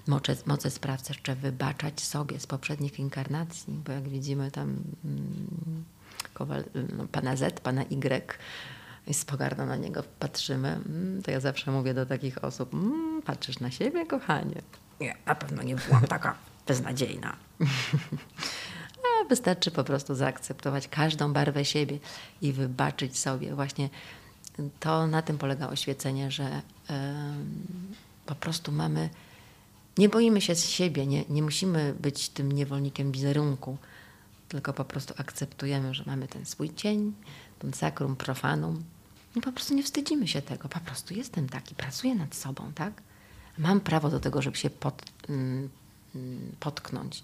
moce, 0.07 0.35
moce 0.45 0.69
sprawcze, 0.71 1.35
wybaczać 1.35 2.01
sobie 2.01 2.39
z 2.39 2.47
poprzednich 2.47 2.99
inkarnacji, 2.99 3.73
bo 3.85 3.91
jak 3.91 4.09
widzimy 4.09 4.51
tam 4.51 4.83
mm, 5.05 5.83
no, 6.97 7.07
pana 7.11 7.35
Z, 7.35 7.59
pana 7.59 7.83
Y, 7.83 8.37
i 9.07 9.13
z 9.13 9.25
pogardą 9.25 9.65
na 9.65 9.75
niego 9.75 10.03
patrzymy, 10.19 10.69
mm, 10.69 11.21
to 11.23 11.31
ja 11.31 11.39
zawsze 11.39 11.71
mówię 11.71 11.93
do 11.93 12.05
takich 12.05 12.43
osób, 12.43 12.73
mm, 12.73 13.08
patrzysz 13.29 13.59
na 13.59 13.71
siebie, 13.71 14.05
kochanie? 14.05 14.61
Nie, 14.99 15.15
na 15.25 15.35
pewno 15.35 15.63
nie 15.63 15.75
byłam 15.75 16.07
taka 16.07 16.35
beznadziejna. 16.67 17.35
A 19.03 19.27
wystarczy 19.29 19.71
po 19.71 19.83
prostu 19.83 20.15
zaakceptować 20.15 20.87
każdą 20.87 21.33
barwę 21.33 21.65
siebie 21.65 21.99
i 22.41 22.51
wybaczyć 22.53 23.19
sobie. 23.19 23.55
Właśnie 23.55 23.89
to 24.79 25.07
na 25.07 25.21
tym 25.21 25.37
polega 25.37 25.67
oświecenie, 25.67 26.31
że 26.31 26.61
em, 26.87 27.63
po 28.25 28.35
prostu 28.35 28.71
mamy, 28.71 29.09
nie 29.97 30.09
boimy 30.09 30.41
się 30.41 30.55
z 30.55 30.65
siebie, 30.65 31.07
nie, 31.07 31.23
nie 31.29 31.41
musimy 31.41 31.93
być 31.99 32.29
tym 32.29 32.51
niewolnikiem 32.51 33.11
wizerunku, 33.11 33.77
tylko 34.47 34.73
po 34.73 34.85
prostu 34.85 35.13
akceptujemy, 35.17 35.93
że 35.93 36.03
mamy 36.07 36.27
ten 36.27 36.45
swój 36.45 36.73
cień, 36.73 37.13
ten 37.59 37.73
sacrum 37.73 38.15
profanum 38.15 38.83
i 39.35 39.41
po 39.41 39.51
prostu 39.51 39.73
nie 39.73 39.83
wstydzimy 39.83 40.27
się 40.27 40.41
tego. 40.41 40.69
Po 40.69 40.79
prostu 40.79 41.13
jestem 41.13 41.49
taki, 41.49 41.75
pracuję 41.75 42.15
nad 42.15 42.35
sobą, 42.35 42.71
tak? 42.75 43.08
Mam 43.59 43.79
prawo 43.79 44.09
do 44.09 44.19
tego, 44.19 44.41
żeby 44.41 44.57
się 44.57 44.69
pod, 44.69 45.03
mm, 45.29 45.69
mm, 46.15 46.55
potknąć. 46.59 47.23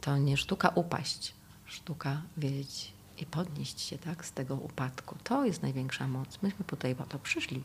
To 0.00 0.18
nie 0.18 0.36
sztuka 0.36 0.68
upaść, 0.68 1.34
sztuka 1.66 2.22
wiedzieć 2.36 2.92
i 3.18 3.26
podnieść 3.26 3.80
się 3.80 3.98
tak, 3.98 4.24
z 4.24 4.32
tego 4.32 4.54
upadku. 4.54 5.16
To 5.24 5.44
jest 5.44 5.62
największa 5.62 6.08
moc. 6.08 6.42
Myśmy 6.42 6.64
tutaj 6.64 6.94
po 6.94 7.04
to 7.04 7.18
przyszli. 7.18 7.62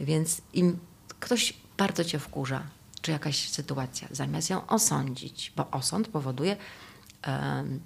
Więc 0.00 0.42
im 0.52 0.78
ktoś 1.20 1.54
bardzo 1.76 2.04
cię 2.04 2.18
wkurza, 2.18 2.62
czy 3.02 3.10
jakaś 3.10 3.48
sytuacja, 3.48 4.08
zamiast 4.10 4.50
ją 4.50 4.66
osądzić, 4.66 5.52
bo 5.56 5.70
osąd 5.70 6.08
powoduje 6.08 6.56
em, 7.22 7.80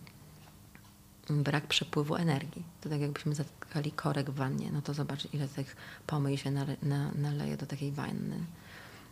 brak 1.31 1.67
przepływu 1.67 2.17
energii. 2.17 2.65
To 2.81 2.89
tak 2.89 3.01
jakbyśmy 3.01 3.35
zatkali 3.69 3.93
korek 3.93 4.31
w 4.31 4.35
wannie, 4.35 4.71
no 4.73 4.83
to 4.83 4.95
zobacz, 4.95 5.35
ile 5.35 5.49
tych 5.49 5.77
pomyj 6.07 6.39
się 6.39 6.51
nale, 6.51 6.77
na, 6.83 7.11
naleje 7.13 7.57
do 7.57 7.67
takiej 7.67 7.93
wanny. 7.93 8.37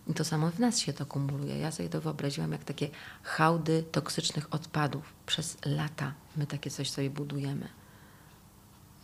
I 0.08 0.14
to 0.14 0.24
samo 0.24 0.50
w 0.50 0.58
nas 0.58 0.78
się 0.78 0.92
to 0.92 1.06
kumuluje. 1.06 1.58
Ja 1.58 1.72
sobie 1.72 1.88
to 1.88 2.00
wyobraziłam 2.00 2.52
jak 2.52 2.64
takie 2.64 2.88
hałdy 3.22 3.82
toksycznych 3.92 4.54
odpadów. 4.54 5.12
Przez 5.26 5.56
lata 5.64 6.12
my 6.36 6.46
takie 6.46 6.70
coś 6.70 6.90
sobie 6.90 7.10
budujemy. 7.10 7.68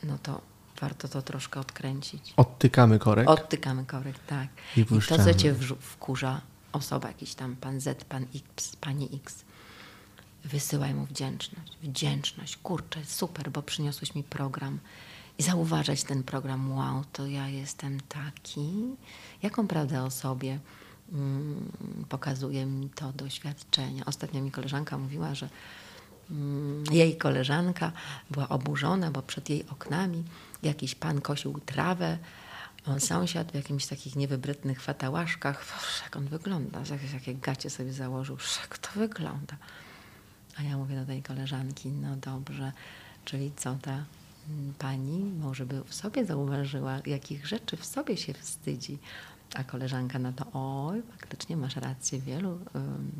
No 0.02 0.18
to 0.22 0.40
warto 0.80 1.08
to 1.08 1.22
troszkę 1.22 1.60
odkręcić. 1.60 2.34
Odtykamy 2.36 2.98
korek. 2.98 3.30
Odtykamy 3.30 3.84
korek, 3.84 4.18
tak. 4.26 4.48
I 4.76 4.80
I 4.80 4.86
to, 5.08 5.24
co 5.24 5.34
cię 5.34 5.54
wkurza, 5.80 6.40
osoba 6.72 7.08
jakiś 7.08 7.34
tam, 7.34 7.56
pan 7.56 7.80
Z, 7.80 8.04
pan 8.04 8.26
X, 8.34 8.76
pani 8.76 9.08
X, 9.14 9.44
wysyłaj 10.44 10.94
mu 10.94 11.06
wdzięczność. 11.06 11.78
Wdzięczność, 11.82 12.56
kurczę, 12.56 13.04
super, 13.04 13.50
bo 13.50 13.62
przyniosłeś 13.62 14.14
mi 14.14 14.22
program. 14.22 14.78
I 15.38 15.42
zauważać 15.42 16.04
ten 16.04 16.22
program, 16.22 16.72
wow, 16.72 17.04
to 17.12 17.26
ja 17.26 17.48
jestem 17.48 18.00
taki. 18.00 18.96
Jaką 19.42 19.68
prawdę 19.68 20.02
o 20.02 20.10
sobie 20.10 20.58
mm, 21.12 21.72
pokazuje 22.08 22.66
mi 22.66 22.90
to 22.90 23.12
doświadczenie? 23.12 24.04
Ostatnio 24.04 24.42
mi 24.42 24.50
koleżanka 24.50 24.98
mówiła, 24.98 25.34
że 25.34 25.48
mm, 26.30 26.84
jej 26.90 27.16
koleżanka 27.16 27.92
była 28.30 28.48
oburzona, 28.48 29.10
bo 29.10 29.22
przed 29.22 29.50
jej 29.50 29.64
oknami 29.70 30.24
jakiś 30.62 30.94
pan 30.94 31.20
kosił 31.20 31.60
trawę, 31.66 32.18
on 32.86 33.00
sąsiad 33.00 33.52
w 33.52 33.54
jakimś 33.54 33.86
takich 33.86 34.16
niewybrytnych 34.16 34.82
fatałaszkach. 34.82 35.66
Boże, 35.66 36.04
jak 36.04 36.16
on 36.16 36.26
wygląda, 36.26 36.78
jakieś 36.90 37.12
jakie 37.12 37.34
gacie 37.34 37.70
sobie 37.70 37.92
założył, 37.92 38.36
jak 38.60 38.78
to 38.78 38.88
wygląda. 38.94 39.56
A 40.56 40.62
ja 40.62 40.76
mówię 40.76 40.96
do 40.96 41.06
tej 41.06 41.22
koleżanki, 41.22 41.88
no 41.88 42.16
dobrze, 42.16 42.72
czyli 43.24 43.52
co 43.56 43.74
ta 43.82 44.04
pani 44.78 45.32
może 45.40 45.66
by 45.66 45.84
w 45.84 45.94
sobie 45.94 46.24
zauważyła, 46.24 46.98
jakich 47.06 47.46
rzeczy 47.46 47.76
w 47.76 47.86
sobie 47.86 48.16
się 48.16 48.34
wstydzi. 48.34 48.98
A 49.54 49.64
koleżanka 49.64 50.18
na 50.18 50.32
to, 50.32 50.44
oj, 50.52 51.02
faktycznie 51.10 51.56
masz 51.56 51.76
rację, 51.76 52.18
wielu 52.18 52.50
ym, 52.50 53.10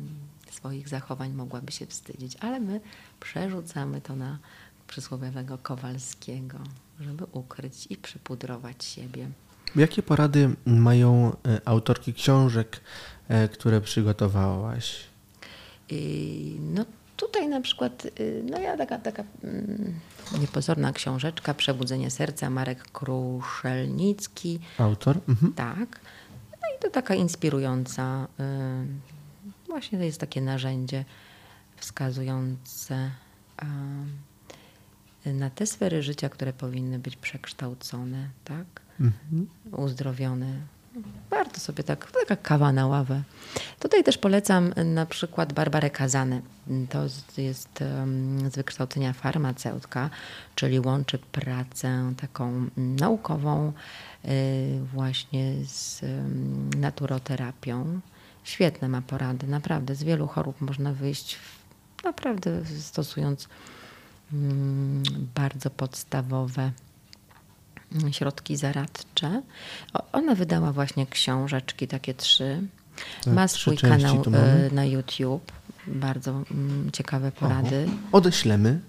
swoich 0.51 0.89
zachowań 0.89 1.33
mogłaby 1.33 1.71
się 1.71 1.85
wstydzić, 1.85 2.37
ale 2.39 2.59
my 2.59 2.81
przerzucamy 3.19 4.01
to 4.01 4.15
na 4.15 4.39
przysłowiowego 4.87 5.57
Kowalskiego, 5.57 6.57
żeby 6.99 7.25
ukryć 7.31 7.87
i 7.89 7.97
przypudrować 7.97 8.85
siebie. 8.85 9.29
Jakie 9.75 10.03
porady 10.03 10.55
mają 10.65 11.35
e, 11.45 11.61
autorki 11.65 12.13
książek, 12.13 12.81
e, 13.27 13.47
które 13.47 13.81
przygotowałaś? 13.81 15.03
No 16.59 16.85
tutaj 17.27 17.47
na 17.47 17.61
przykład, 17.61 18.05
y, 18.19 18.43
no 18.49 18.59
ja 18.59 18.77
taka, 18.77 18.97
taka 18.97 19.23
mm, 19.43 19.99
niepozorna 20.39 20.93
książeczka, 20.93 21.53
Przebudzenie 21.53 22.11
serca, 22.11 22.49
Marek 22.49 22.91
Kruszelnicki, 22.91 24.59
Autor? 24.77 25.19
Mhm. 25.29 25.53
tak. 25.53 25.99
No 26.51 26.67
i 26.77 26.79
to 26.81 26.89
taka 26.89 27.15
inspirująca, 27.15 28.27
y, 28.39 29.67
właśnie 29.67 29.97
to 29.97 30.03
jest 30.03 30.19
takie 30.19 30.41
narzędzie 30.41 31.05
wskazujące 31.77 33.11
y, 35.25 35.33
na 35.33 35.49
te 35.49 35.65
sfery 35.65 36.03
życia, 36.03 36.29
które 36.29 36.53
powinny 36.53 36.99
być 36.99 37.15
przekształcone, 37.15 38.29
tak? 38.43 38.65
Mhm. 38.99 39.47
uzdrowiony. 39.71 40.61
Warto 41.29 41.59
sobie 41.59 41.83
tak, 41.83 42.11
taka 42.11 42.35
kawa 42.35 42.71
na 42.71 42.87
ławę. 42.87 43.23
Tutaj 43.79 44.03
też 44.03 44.17
polecam 44.17 44.73
na 44.85 45.05
przykład 45.05 45.53
Barbarę 45.53 45.89
Kazanę. 45.89 46.41
To 46.89 47.03
jest 47.37 47.79
z 48.51 48.55
wykształcenia 48.55 49.13
farmaceutka, 49.13 50.09
czyli 50.55 50.79
łączy 50.79 51.17
pracę 51.17 52.13
taką 52.21 52.69
naukową 52.77 53.73
y, 54.25 54.79
właśnie 54.93 55.53
z 55.65 56.01
naturoterapią. 56.77 57.99
Świetne 58.43 58.89
ma 58.89 59.01
porady, 59.01 59.47
naprawdę. 59.47 59.95
Z 59.95 60.03
wielu 60.03 60.27
chorób 60.27 60.61
można 60.61 60.93
wyjść 60.93 61.37
naprawdę 62.03 62.65
stosując 62.79 63.47
mm, 64.33 65.03
bardzo 65.35 65.69
podstawowe 65.69 66.71
środki 68.11 68.57
zaradcze. 68.57 69.41
Ona 70.11 70.35
wydała 70.35 70.71
właśnie 70.71 71.07
książeczki, 71.07 71.87
takie 71.87 72.13
trzy. 72.13 72.61
Tak, 73.23 73.33
Ma 73.33 73.47
swój 73.47 73.77
kanał 73.77 74.23
e, 74.33 74.69
na 74.73 74.85
YouTube. 74.85 75.51
Bardzo 75.87 76.31
mm, 76.31 76.91
ciekawe 76.91 77.31
porady. 77.31 77.87
O, 78.11 78.17
odeślemy 78.17 78.79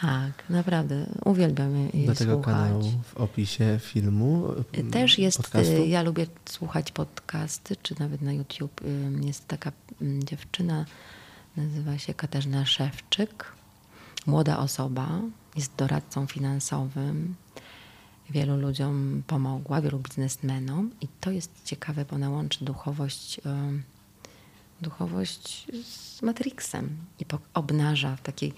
Tak, 0.00 0.32
naprawdę. 0.50 1.06
Uwielbiam 1.24 1.88
je 1.94 2.06
do 2.06 2.14
tego 2.14 2.32
słuchać. 2.34 2.54
kanału 2.54 2.92
w 3.04 3.16
opisie 3.16 3.78
filmu. 3.82 4.48
Też 4.92 5.18
jest, 5.18 5.36
podcastu. 5.36 5.72
y, 5.72 5.86
ja 5.86 6.02
lubię 6.02 6.26
słuchać 6.44 6.92
podcasty, 6.92 7.76
czy 7.82 7.94
nawet 7.98 8.22
na 8.22 8.32
YouTube. 8.32 8.80
Jest 9.20 9.48
taka 9.48 9.72
ym, 10.02 10.24
dziewczyna, 10.24 10.84
nazywa 11.56 11.98
się 11.98 12.14
Katarzyna 12.14 12.66
Szewczyk. 12.66 13.52
Młoda 14.26 14.58
osoba, 14.58 15.08
jest 15.56 15.72
doradcą 15.76 16.26
finansowym. 16.26 17.34
Wielu 18.32 18.56
ludziom 18.56 19.22
pomogła, 19.26 19.80
wielu 19.80 19.98
biznesmenom. 19.98 20.90
I 21.00 21.08
to 21.20 21.30
jest 21.30 21.50
ciekawe, 21.64 22.04
bo 22.04 22.16
ona 22.16 22.30
łączy 22.30 22.64
duchowość, 22.64 23.40
duchowość 24.80 25.66
z 25.84 26.22
Matrixem 26.22 26.96
i 27.20 27.24
obnaża 27.54 28.16
w 28.16 28.22
taki 28.22 28.52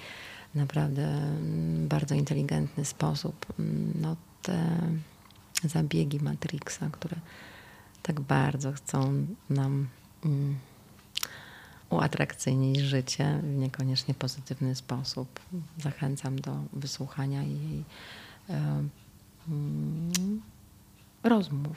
naprawdę 0.55 1.07
mm, 1.07 1.89
bardzo 1.89 2.15
inteligentny 2.15 2.85
sposób 2.85 3.47
mm, 3.59 3.93
no, 4.01 4.17
te 4.43 4.81
zabiegi 5.65 6.21
Matrixa, 6.21 6.91
które 6.93 7.17
tak 8.03 8.21
bardzo 8.21 8.73
chcą 8.73 9.27
nam 9.51 9.89
mm, 10.25 10.59
uatrakcyjnić 11.91 12.79
życie 12.79 13.41
w 13.43 13.57
niekoniecznie 13.57 14.15
pozytywny 14.15 14.75
sposób. 14.75 15.41
Zachęcam 15.79 16.41
do 16.41 16.57
wysłuchania 16.73 17.43
jej 17.43 17.85
rozmów. 21.23 21.77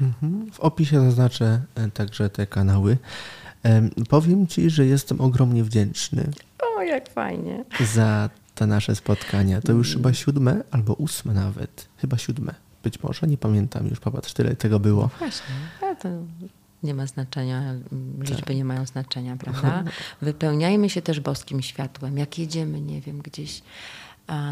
Mhm. 0.00 0.50
W 0.52 0.60
opisie 0.60 1.00
zaznaczę 1.00 1.62
e, 1.74 1.90
także 1.90 2.30
te 2.30 2.46
kanały. 2.46 2.98
Em, 3.62 3.90
Powiem 4.08 4.46
Ci, 4.46 4.70
że 4.70 4.86
jestem 4.86 5.20
ogromnie 5.20 5.64
wdzięczny 5.64 6.30
O, 6.76 6.82
jak 6.82 7.10
fajnie. 7.10 7.64
za 7.94 8.30
te 8.54 8.66
nasze 8.66 8.96
spotkania. 8.96 9.60
To 9.60 9.72
już 9.72 9.92
chyba 9.92 10.12
siódme 10.14 10.62
albo 10.70 10.92
ósme 10.94 11.34
nawet. 11.34 11.88
Chyba 11.96 12.18
siódme. 12.18 12.54
Być 12.82 13.02
może, 13.02 13.26
nie 13.26 13.38
pamiętam 13.38 13.86
już, 13.86 14.00
popatrz, 14.00 14.32
tyle 14.32 14.56
tego 14.56 14.80
było. 14.80 15.10
Właśnie, 15.18 15.54
a 15.82 15.94
to 15.94 16.08
nie 16.82 16.94
ma 16.94 17.06
znaczenia, 17.06 17.58
mm, 17.62 18.22
liczby 18.22 18.54
nie 18.54 18.64
mają 18.64 18.86
znaczenia, 18.86 19.36
prawda? 19.44 19.84
Wypełniajmy 20.22 20.90
się 20.90 21.02
też 21.02 21.20
boskim 21.20 21.62
światłem. 21.62 22.18
Jak 22.18 22.38
jedziemy, 22.38 22.80
nie 22.80 23.00
wiem, 23.00 23.18
gdzieś 23.18 23.62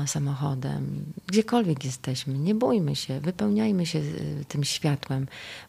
samochodem, 0.07 1.05
gdziekolwiek 1.27 1.85
jesteśmy, 1.85 2.39
nie 2.39 2.55
bójmy 2.55 2.97
się, 2.97 3.21
wypełniajmy 3.21 3.87
się 3.87 3.99
y, 3.99 4.45
tym 4.49 4.65
światłem, 4.65 5.27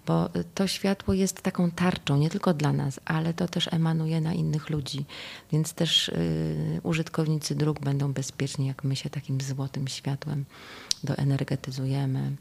bo 0.08 0.36
y, 0.36 0.43
to 0.56 0.67
światło 0.67 1.13
jest 1.13 1.41
taką 1.41 1.71
tarczą 1.71 2.17
nie 2.17 2.30
tylko 2.30 2.54
dla 2.54 2.74
nas, 2.74 3.00
ale 3.06 3.34
to 3.34 3.47
też 3.47 3.74
emanuje 3.74 4.21
na 4.21 4.34
innych 4.34 4.69
ludzi, 4.69 5.06
więc 5.52 5.74
też 5.74 6.10
y, 6.10 6.82
użytkownicy 6.84 7.56
dróg 7.56 7.80
będą 7.80 8.13
bezpieczni, 8.13 8.67
jak 8.67 8.84
my 8.84 8.95
się 8.95 9.10
takim 9.10 9.41
złotym 9.41 9.88
światłem 9.88 10.45
doenergetyzujemy. 11.04 12.32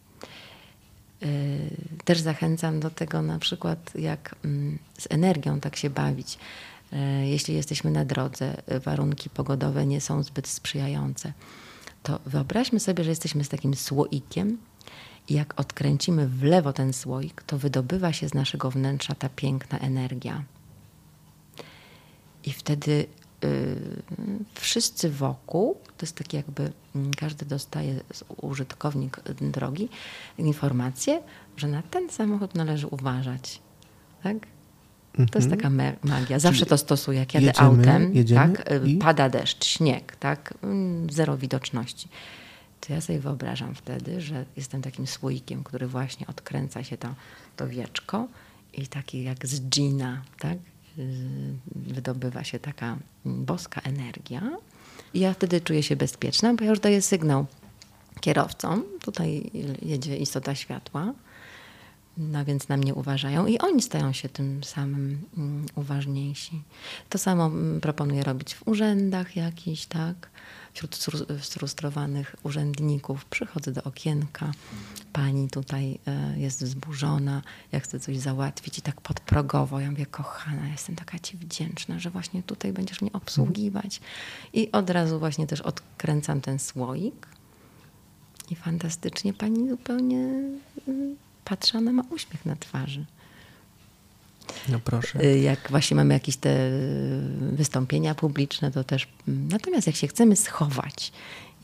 Też 2.04 2.20
zachęcam 2.20 2.80
do 2.80 2.90
tego 2.90 3.22
na 3.22 3.38
przykład, 3.38 3.92
jak 3.94 4.34
mm, 4.44 4.78
z 4.98 5.06
energią 5.10 5.60
tak 5.60 5.76
się 5.76 5.90
bawić. 5.90 6.38
Y, 6.92 7.26
Jeśli 7.26 7.54
jesteśmy 7.54 7.90
na 7.90 8.04
drodze, 8.04 8.62
y, 8.72 8.80
warunki 8.80 9.30
pogodowe 9.30 9.86
nie 9.86 10.00
są 10.00 10.22
zbyt 10.22 10.48
sprzyjające, 10.48 11.32
to 12.02 12.20
wyobraźmy 12.26 12.80
sobie, 12.80 13.04
że 13.04 13.10
jesteśmy 13.10 13.44
z 13.44 13.48
takim 13.48 13.74
słoikiem 13.74 14.58
i 15.28 15.34
jak 15.34 15.60
odkręcimy 15.60 16.28
w 16.28 16.42
lewo 16.42 16.72
ten 16.72 16.92
słoik, 16.92 17.42
to 17.42 17.58
wydobywa 17.58 18.12
się 18.12 18.28
z 18.28 18.34
naszego 18.34 18.70
wnętrza 18.70 19.14
ta 19.14 19.28
piękna 19.28 19.78
energia. 19.78 20.44
I 22.44 22.52
wtedy 22.52 23.06
y, 23.44 23.76
wszyscy 24.54 25.10
wokół, 25.10 25.74
to 25.96 26.06
jest 26.06 26.16
tak 26.16 26.32
jakby 26.32 26.72
mm, 26.94 27.14
każdy 27.14 27.46
dostaje, 27.46 28.00
użytkownik 28.36 29.20
drogi, 29.40 29.88
informację, 30.38 31.22
że 31.56 31.68
na 31.68 31.82
ten 31.82 32.10
samochód 32.10 32.54
należy 32.54 32.86
uważać. 32.86 33.60
Tak? 34.22 34.36
To 35.32 35.38
jest 35.38 35.50
taka 35.50 35.70
me- 35.70 35.96
magia. 36.04 36.38
Zawsze 36.38 36.66
to 36.66 36.78
stosuję. 36.78 37.18
Jak 37.18 37.34
jadę 37.34 37.46
jedziemy, 37.46 37.66
autem, 37.68 38.14
jedziemy 38.14 38.56
tak, 38.56 38.72
y, 38.72 38.88
i- 38.88 38.96
pada 38.96 39.28
deszcz, 39.28 39.64
śnieg, 39.64 40.16
tak, 40.16 40.54
mm, 40.62 41.10
zero 41.10 41.36
widoczności. 41.38 42.08
To 42.80 42.92
ja 42.92 43.00
sobie 43.00 43.18
wyobrażam 43.18 43.74
wtedy, 43.74 44.20
że 44.20 44.44
jestem 44.56 44.82
takim 44.82 45.06
słoikiem, 45.06 45.64
który 45.64 45.86
właśnie 45.86 46.26
odkręca 46.26 46.84
się 46.84 46.96
to, 46.96 47.14
to 47.56 47.68
wieczko 47.68 48.26
i 48.74 48.86
taki 48.86 49.22
jak 49.22 49.46
z 49.46 49.60
dżina, 49.60 50.22
tak, 50.38 50.58
y, 50.98 51.08
wydobywa 51.76 52.44
się 52.44 52.58
taka 52.58 52.96
boska 53.24 53.80
energia. 53.80 54.42
I 55.14 55.20
ja 55.20 55.34
wtedy 55.34 55.60
czuję 55.60 55.82
się 55.82 55.96
bezpieczna, 55.96 56.54
bo 56.54 56.64
ja 56.64 56.70
już 56.70 56.80
daję 56.80 57.02
sygnał 57.02 57.46
kierowcom. 58.20 58.82
Tutaj 59.02 59.50
jedzie 59.82 60.16
istota 60.16 60.54
światła. 60.54 61.12
No 62.20 62.44
więc 62.44 62.68
na 62.68 62.76
mnie 62.76 62.94
uważają 62.94 63.46
i 63.46 63.58
oni 63.58 63.82
stają 63.82 64.12
się 64.12 64.28
tym 64.28 64.64
samym 64.64 65.22
mm, 65.38 65.66
uważniejsi. 65.74 66.62
To 67.08 67.18
samo 67.18 67.46
mm, 67.46 67.80
proponuję 67.80 68.22
robić 68.22 68.54
w 68.54 68.68
urzędach 68.68 69.36
jakichś, 69.36 69.86
tak? 69.86 70.30
Wśród 70.72 70.98
sfrustrowanych 71.40 72.36
urzędników 72.42 73.24
przychodzę 73.24 73.72
do 73.72 73.82
okienka, 73.82 74.52
pani 75.12 75.48
tutaj 75.48 75.98
e, 76.06 76.38
jest 76.38 76.64
wzburzona, 76.64 77.42
ja 77.72 77.80
chcę 77.80 78.00
coś 78.00 78.18
załatwić 78.18 78.78
i 78.78 78.82
tak 78.82 79.00
podprogowo, 79.00 79.80
ja 79.80 79.90
mówię, 79.90 80.06
kochana, 80.06 80.68
jestem 80.68 80.96
taka 80.96 81.18
ci 81.18 81.36
wdzięczna, 81.36 81.98
że 81.98 82.10
właśnie 82.10 82.42
tutaj 82.42 82.72
będziesz 82.72 83.00
mnie 83.00 83.12
obsługiwać. 83.12 84.00
I 84.52 84.72
od 84.72 84.90
razu 84.90 85.18
właśnie 85.18 85.46
też 85.46 85.60
odkręcam 85.60 86.40
ten 86.40 86.58
słoik 86.58 87.26
i 88.50 88.54
fantastycznie 88.54 89.32
pani 89.32 89.68
zupełnie 89.68 90.42
patrzy, 91.44 91.78
ona 91.78 91.92
ma 91.92 92.02
uśmiech 92.10 92.46
na 92.46 92.56
twarzy. 92.56 93.04
No 94.68 94.80
proszę. 94.84 95.24
Y, 95.24 95.38
Jak 95.38 95.70
właśnie 95.70 95.94
mamy 95.96 96.14
jakieś 96.14 96.36
te 96.36 96.70
wystąpienia 97.52 98.14
publiczne, 98.14 98.70
to 98.70 98.84
też. 98.84 99.08
mm, 99.28 99.48
Natomiast 99.48 99.86
jak 99.86 99.96
się 99.96 100.06
chcemy 100.08 100.36
schować 100.36 101.12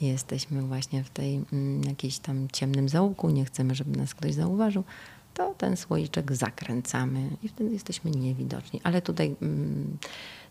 jesteśmy 0.00 0.62
właśnie 0.62 1.04
w 1.04 1.10
tej 1.10 1.40
mm, 1.52 1.82
jakiejś 1.84 2.18
tam 2.18 2.48
ciemnym 2.52 2.88
zaułku, 2.88 3.30
nie 3.30 3.44
chcemy, 3.44 3.74
żeby 3.74 3.98
nas 3.98 4.14
ktoś 4.14 4.34
zauważył, 4.34 4.84
to 5.34 5.54
ten 5.58 5.76
słoiczek 5.76 6.32
zakręcamy 6.36 7.30
i 7.42 7.48
wtedy 7.48 7.72
jesteśmy 7.72 8.10
niewidoczni. 8.10 8.80
Ale 8.84 9.02
tutaj 9.02 9.36
mm, 9.42 9.96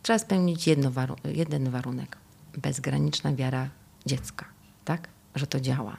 trzeba 0.03 0.19
spełnić 0.19 0.67
jedno 0.67 0.91
waru- 0.91 1.17
jeden 1.35 1.69
warunek. 1.69 2.17
Bezgraniczna 2.57 3.35
wiara 3.35 3.69
dziecka, 4.05 4.45
tak? 4.85 5.07
Że 5.35 5.47
to 5.47 5.59
działa. 5.59 5.97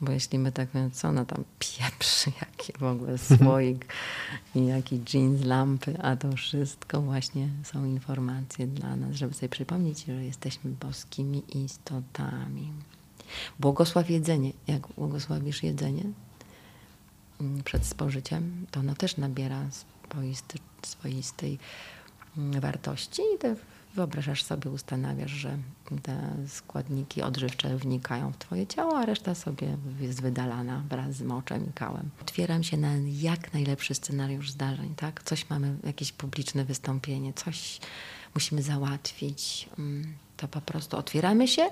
Bo 0.00 0.12
jeśli 0.12 0.38
my 0.38 0.52
tak 0.52 0.74
mówimy, 0.74 0.90
co 0.90 1.08
ona 1.08 1.24
tam 1.24 1.44
pieprzy, 1.58 2.32
jaki 2.42 2.72
w 2.78 2.82
ogóle 2.82 3.18
słoik 3.18 3.86
i 4.54 4.66
jaki 4.66 5.00
jeans, 5.14 5.44
lampy, 5.44 6.02
a 6.02 6.16
to 6.16 6.32
wszystko 6.32 7.00
właśnie 7.00 7.48
są 7.64 7.84
informacje 7.84 8.66
dla 8.66 8.96
nas, 8.96 9.16
żeby 9.16 9.34
sobie 9.34 9.48
przypomnieć, 9.48 10.04
że 10.04 10.24
jesteśmy 10.24 10.70
boskimi 10.70 11.42
istotami. 11.64 12.72
Błogosław 13.58 14.10
jedzenie. 14.10 14.52
Jak 14.66 14.88
błogosławisz 14.88 15.62
jedzenie 15.62 16.04
mm, 17.40 17.62
przed 17.62 17.86
spożyciem, 17.86 18.66
to 18.70 18.80
ono 18.80 18.94
też 18.94 19.16
nabiera 19.16 19.64
swoistej 20.82 21.58
mm, 22.38 22.60
wartości 22.60 23.22
i 23.34 23.38
te 23.38 23.56
wyobrażasz 23.94 24.42
sobie, 24.42 24.70
ustanawiasz, 24.70 25.30
że 25.30 25.58
te 26.02 26.32
składniki 26.48 27.22
odżywcze 27.22 27.76
wnikają 27.76 28.32
w 28.32 28.36
twoje 28.36 28.66
ciało, 28.66 28.98
a 28.98 29.06
reszta 29.06 29.34
sobie 29.34 29.76
jest 30.00 30.22
wydalana 30.22 30.82
wraz 30.88 31.14
z 31.14 31.22
moczem 31.22 31.68
i 31.70 31.72
kałem. 31.72 32.10
Otwieram 32.22 32.62
się 32.62 32.76
na 32.76 32.92
jak 33.06 33.54
najlepszy 33.54 33.94
scenariusz 33.94 34.50
zdarzeń, 34.50 34.94
tak? 34.96 35.22
Coś 35.22 35.50
mamy, 35.50 35.76
jakieś 35.84 36.12
publiczne 36.12 36.64
wystąpienie, 36.64 37.32
coś 37.32 37.80
musimy 38.34 38.62
załatwić. 38.62 39.68
mm, 39.78 40.14
To 40.36 40.48
po 40.48 40.60
prostu 40.60 40.96
otwieramy 40.96 41.48
się 41.48 41.70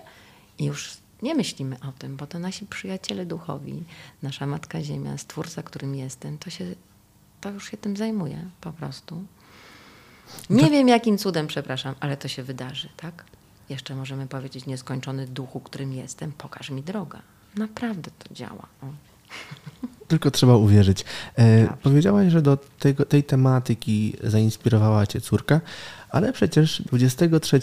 i 0.58 0.64
już 0.64 0.96
nie 1.22 1.34
myślimy 1.34 1.76
o 1.88 1.92
tym, 1.92 2.16
bo 2.16 2.26
to 2.26 2.38
nasi 2.38 2.66
przyjaciele 2.66 3.26
duchowi, 3.26 3.84
nasza 4.22 4.46
Matka 4.46 4.82
Ziemia, 4.82 5.18
Stwórca, 5.18 5.62
którym 5.62 5.94
jestem, 5.94 6.38
to 6.38 6.50
się, 6.50 6.74
to 7.40 7.50
już 7.50 7.70
się 7.70 7.76
tym 7.76 7.96
zajmuje 7.96 8.50
po 8.60 8.72
prostu. 8.72 9.24
Nie 10.50 10.70
wiem 10.70 10.88
jakim 10.88 11.18
cudem, 11.18 11.46
przepraszam, 11.46 11.94
ale 12.00 12.16
to 12.16 12.28
się 12.28 12.42
wydarzy, 12.42 12.88
tak? 12.96 13.24
Jeszcze 13.68 13.94
możemy 13.94 14.26
powiedzieć, 14.26 14.66
nieskończony 14.66 15.26
duchu, 15.26 15.60
którym 15.60 15.92
jestem, 15.92 16.32
pokaż 16.32 16.70
mi 16.70 16.82
droga. 16.82 17.22
Naprawdę 17.56 18.10
to 18.18 18.34
działa. 18.34 18.66
O. 18.82 18.86
Tylko 20.08 20.30
trzeba 20.30 20.56
uwierzyć. 20.56 21.04
E, 21.38 21.68
powiedziałaś, 21.82 22.32
że 22.32 22.42
do 22.42 22.56
tego, 22.56 23.04
tej 23.04 23.24
tematyki 23.24 24.16
zainspirowała 24.22 25.06
cię 25.06 25.20
córka, 25.20 25.60
ale 26.10 26.32
przecież 26.32 26.82
23, 26.82 27.60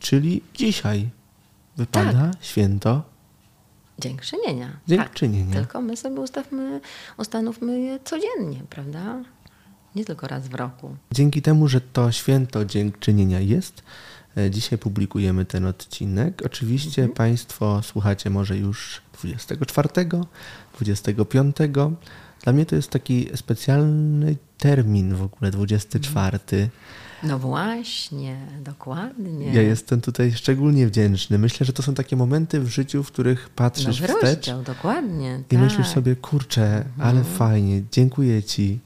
czyli 0.00 0.42
dzisiaj, 0.54 1.08
wypada 1.76 2.30
święto 2.40 3.02
Dziękczynienia. 4.00 4.76
Dziękczynienia. 4.88 5.54
Tak, 5.54 5.62
tylko 5.62 5.80
my 5.80 5.96
sobie 5.96 6.20
ustawmy, 6.20 6.80
ustanówmy 7.16 7.80
je 7.80 7.98
codziennie, 8.04 8.60
prawda? 8.70 9.22
Nie 9.94 10.04
tylko 10.04 10.26
raz 10.26 10.48
w 10.48 10.54
roku. 10.54 10.96
Dzięki 11.12 11.42
temu, 11.42 11.68
że 11.68 11.80
to 11.80 12.12
święto 12.12 12.64
dziękczynienia 12.64 13.40
jest, 13.40 13.82
e, 14.36 14.50
dzisiaj 14.50 14.78
publikujemy 14.78 15.44
ten 15.44 15.66
odcinek. 15.66 16.42
Oczywiście 16.46 17.02
Mhm. 17.02 17.16
Państwo 17.16 17.82
słuchacie 17.82 18.30
może 18.30 18.56
już 18.56 19.02
24, 19.12 19.88
25. 20.74 21.56
Dla 22.44 22.52
mnie 22.52 22.66
to 22.66 22.76
jest 22.76 22.90
taki 22.90 23.28
specjalny 23.34 24.36
termin 24.58 25.14
w 25.14 25.22
ogóle, 25.22 25.50
24. 25.50 26.38
No 27.22 27.38
właśnie, 27.38 28.36
dokładnie. 28.64 29.52
Ja 29.52 29.62
jestem 29.62 30.00
tutaj 30.00 30.32
szczególnie 30.32 30.86
wdzięczny. 30.86 31.38
Myślę, 31.38 31.66
że 31.66 31.72
to 31.72 31.82
są 31.82 31.94
takie 31.94 32.16
momenty 32.16 32.60
w 32.60 32.68
życiu, 32.68 33.02
w 33.02 33.12
których 33.12 33.48
patrzysz 33.48 34.00
Nowy 34.00 34.12
wstecz 34.14 34.22
rozdział, 34.22 34.62
dokładnie. 34.62 35.40
i 35.50 35.54
tak. 35.54 35.60
myślisz 35.60 35.86
sobie, 35.86 36.16
kurczę, 36.16 36.84
ale 36.98 37.18
Mhm. 37.18 37.36
fajnie, 37.36 37.82
dziękuję 37.92 38.42
Ci 38.42 38.78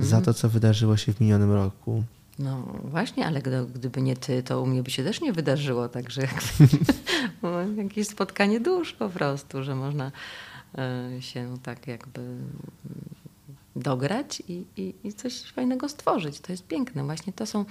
za 0.00 0.20
to, 0.20 0.34
co 0.34 0.48
wydarzyło 0.48 0.96
się 0.96 1.12
w 1.12 1.20
minionym 1.20 1.52
roku. 1.52 2.02
No 2.38 2.62
właśnie, 2.84 3.26
ale 3.26 3.42
gdy, 3.42 3.66
gdyby 3.74 4.02
nie 4.02 4.16
ty, 4.16 4.42
to 4.42 4.62
u 4.62 4.66
mnie 4.66 4.82
by 4.82 4.90
się 4.90 5.04
też 5.04 5.20
nie 5.20 5.32
wydarzyło, 5.32 5.88
także 5.88 6.22
jakieś 7.76 8.06
spotkanie 8.08 8.60
dusz 8.60 8.92
po 8.92 9.08
prostu, 9.08 9.62
że 9.62 9.74
można 9.74 10.12
e, 10.78 11.08
się 11.20 11.56
tak 11.62 11.86
jakby 11.86 12.20
dograć 13.76 14.42
i, 14.48 14.64
i, 14.76 14.94
i 15.04 15.12
coś 15.12 15.42
fajnego 15.42 15.88
stworzyć. 15.88 16.40
To 16.40 16.52
jest 16.52 16.66
piękne. 16.66 17.04
Właśnie 17.04 17.32
to 17.32 17.46
są. 17.46 17.64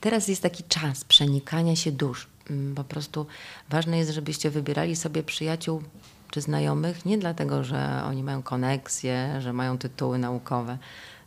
Teraz 0.00 0.28
jest 0.28 0.42
taki 0.42 0.64
czas 0.64 1.04
przenikania 1.04 1.76
się 1.76 1.92
dusz. 1.92 2.26
Mm, 2.50 2.74
Po 2.74 2.84
prostu 2.84 3.26
ważne 3.70 3.98
jest, 3.98 4.10
żebyście 4.10 4.50
wybierali 4.50 4.96
sobie 4.96 5.22
przyjaciół 5.22 5.82
czy 6.30 6.40
znajomych 6.40 7.04
nie 7.06 7.18
dlatego, 7.18 7.64
że 7.64 8.02
oni 8.06 8.22
mają 8.22 8.42
koneksje, 8.42 9.40
że 9.40 9.52
mają 9.52 9.78
tytuły 9.78 10.18
naukowe, 10.18 10.78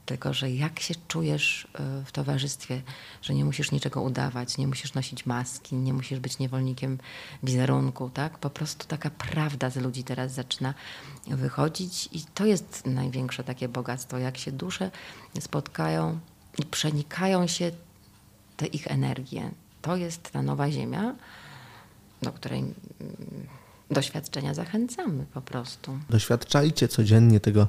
tylko 0.09 0.33
że 0.33 0.51
jak 0.51 0.79
się 0.79 0.93
czujesz 1.07 1.63
y, 2.01 2.05
w 2.05 2.11
towarzystwie, 2.11 2.81
że 3.21 3.33
nie 3.33 3.45
musisz 3.45 3.71
niczego 3.71 4.01
udawać, 4.01 4.57
nie 4.57 4.67
musisz 4.67 4.93
nosić 4.93 5.25
maski, 5.25 5.75
nie 5.75 5.93
musisz 5.93 6.19
być 6.19 6.39
niewolnikiem 6.39 6.97
wizerunku, 7.43 8.09
tak? 8.09 8.37
Po 8.37 8.49
prostu 8.49 8.87
taka 8.87 9.09
prawda 9.09 9.69
z 9.69 9.75
ludzi 9.75 10.03
teraz 10.03 10.31
zaczyna 10.31 10.73
wychodzić 11.27 12.09
i 12.11 12.21
to 12.33 12.45
jest 12.45 12.85
największe 12.85 13.43
takie 13.43 13.67
bogactwo, 13.67 14.17
jak 14.17 14.37
się 14.37 14.51
dusze 14.51 14.91
spotkają 15.39 16.19
i 16.57 16.65
przenikają 16.65 17.47
się 17.47 17.71
te 18.57 18.65
ich 18.65 18.87
energie. 18.87 19.51
To 19.81 19.95
jest 19.95 20.31
ta 20.31 20.41
nowa 20.41 20.71
ziemia, 20.71 21.15
do 22.21 22.31
której 22.31 22.59
mm, 22.59 22.75
doświadczenia 23.91 24.53
zachęcamy 24.53 25.25
po 25.33 25.41
prostu. 25.41 25.99
Doświadczajcie 26.09 26.87
codziennie 26.87 27.39
tego 27.39 27.67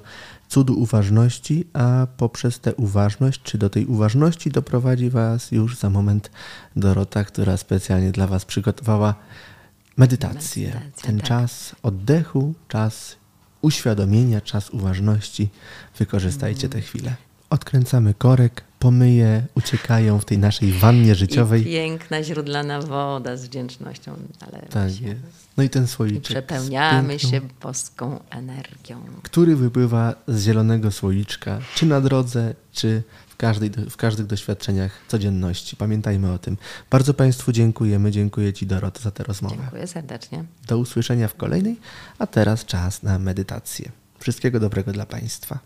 cudu 0.48 0.80
uważności, 0.80 1.64
a 1.72 2.06
poprzez 2.16 2.60
tę 2.60 2.74
uważność, 2.74 3.42
czy 3.42 3.58
do 3.58 3.70
tej 3.70 3.86
uważności 3.86 4.50
doprowadzi 4.50 5.10
Was 5.10 5.52
już 5.52 5.76
za 5.76 5.90
moment 5.90 6.30
Dorota, 6.76 7.24
która 7.24 7.56
specjalnie 7.56 8.12
dla 8.12 8.26
Was 8.26 8.44
przygotowała 8.44 9.14
medytację. 9.96 10.66
Medytacja, 10.68 11.02
Ten 11.06 11.16
tak. 11.18 11.26
czas 11.26 11.76
oddechu, 11.82 12.54
czas 12.68 13.16
uświadomienia, 13.62 14.40
czas 14.40 14.70
uważności. 14.70 15.48
Wykorzystajcie 15.98 16.66
Mm. 16.66 16.70
tę 16.72 16.80
chwilę. 16.80 17.14
Odkręcamy 17.50 18.14
korek, 18.14 18.64
pomyje 18.80 19.46
uciekają 19.54 20.18
w 20.18 20.24
tej 20.24 20.38
naszej 20.38 20.72
wannie 20.72 21.12
I 21.12 21.14
życiowej. 21.14 21.64
piękna 21.64 22.22
źródlana 22.22 22.80
woda 22.80 23.36
z 23.36 23.44
wdzięcznością 23.44 24.16
nalewa 24.40 24.66
Tak 24.66 24.90
się. 24.90 25.04
jest. 25.06 25.20
No 25.56 25.62
i 25.62 25.70
ten 25.70 25.84
I 25.84 25.88
słoiczek. 25.88 26.24
z 26.24 26.26
przepełniamy 26.28 27.08
piękną 27.08 27.30
się 27.30 27.40
boską 27.62 28.20
energią. 28.30 29.00
który 29.22 29.56
wypływa 29.56 30.14
z 30.28 30.44
zielonego 30.44 30.90
słoiczka, 30.90 31.58
czy 31.74 31.86
na 31.86 32.00
drodze, 32.00 32.54
czy 32.72 33.02
w, 33.28 33.36
każdej, 33.36 33.70
w 33.90 33.96
każdych 33.96 34.26
doświadczeniach 34.26 34.92
codzienności. 35.08 35.76
Pamiętajmy 35.76 36.32
o 36.32 36.38
tym. 36.38 36.56
Bardzo 36.90 37.14
Państwu 37.14 37.52
dziękujemy. 37.52 38.10
Dziękuję 38.10 38.52
Ci, 38.52 38.66
Dorota, 38.66 39.00
za 39.00 39.10
tę 39.10 39.24
rozmowę. 39.24 39.56
Dziękuję 39.60 39.86
serdecznie. 39.86 40.44
Do 40.66 40.78
usłyszenia 40.78 41.28
w 41.28 41.34
kolejnej, 41.34 41.76
a 42.18 42.26
teraz 42.26 42.64
czas 42.64 43.02
na 43.02 43.18
medytację. 43.18 43.90
Wszystkiego 44.18 44.60
dobrego 44.60 44.92
dla 44.92 45.06
Państwa. 45.06 45.58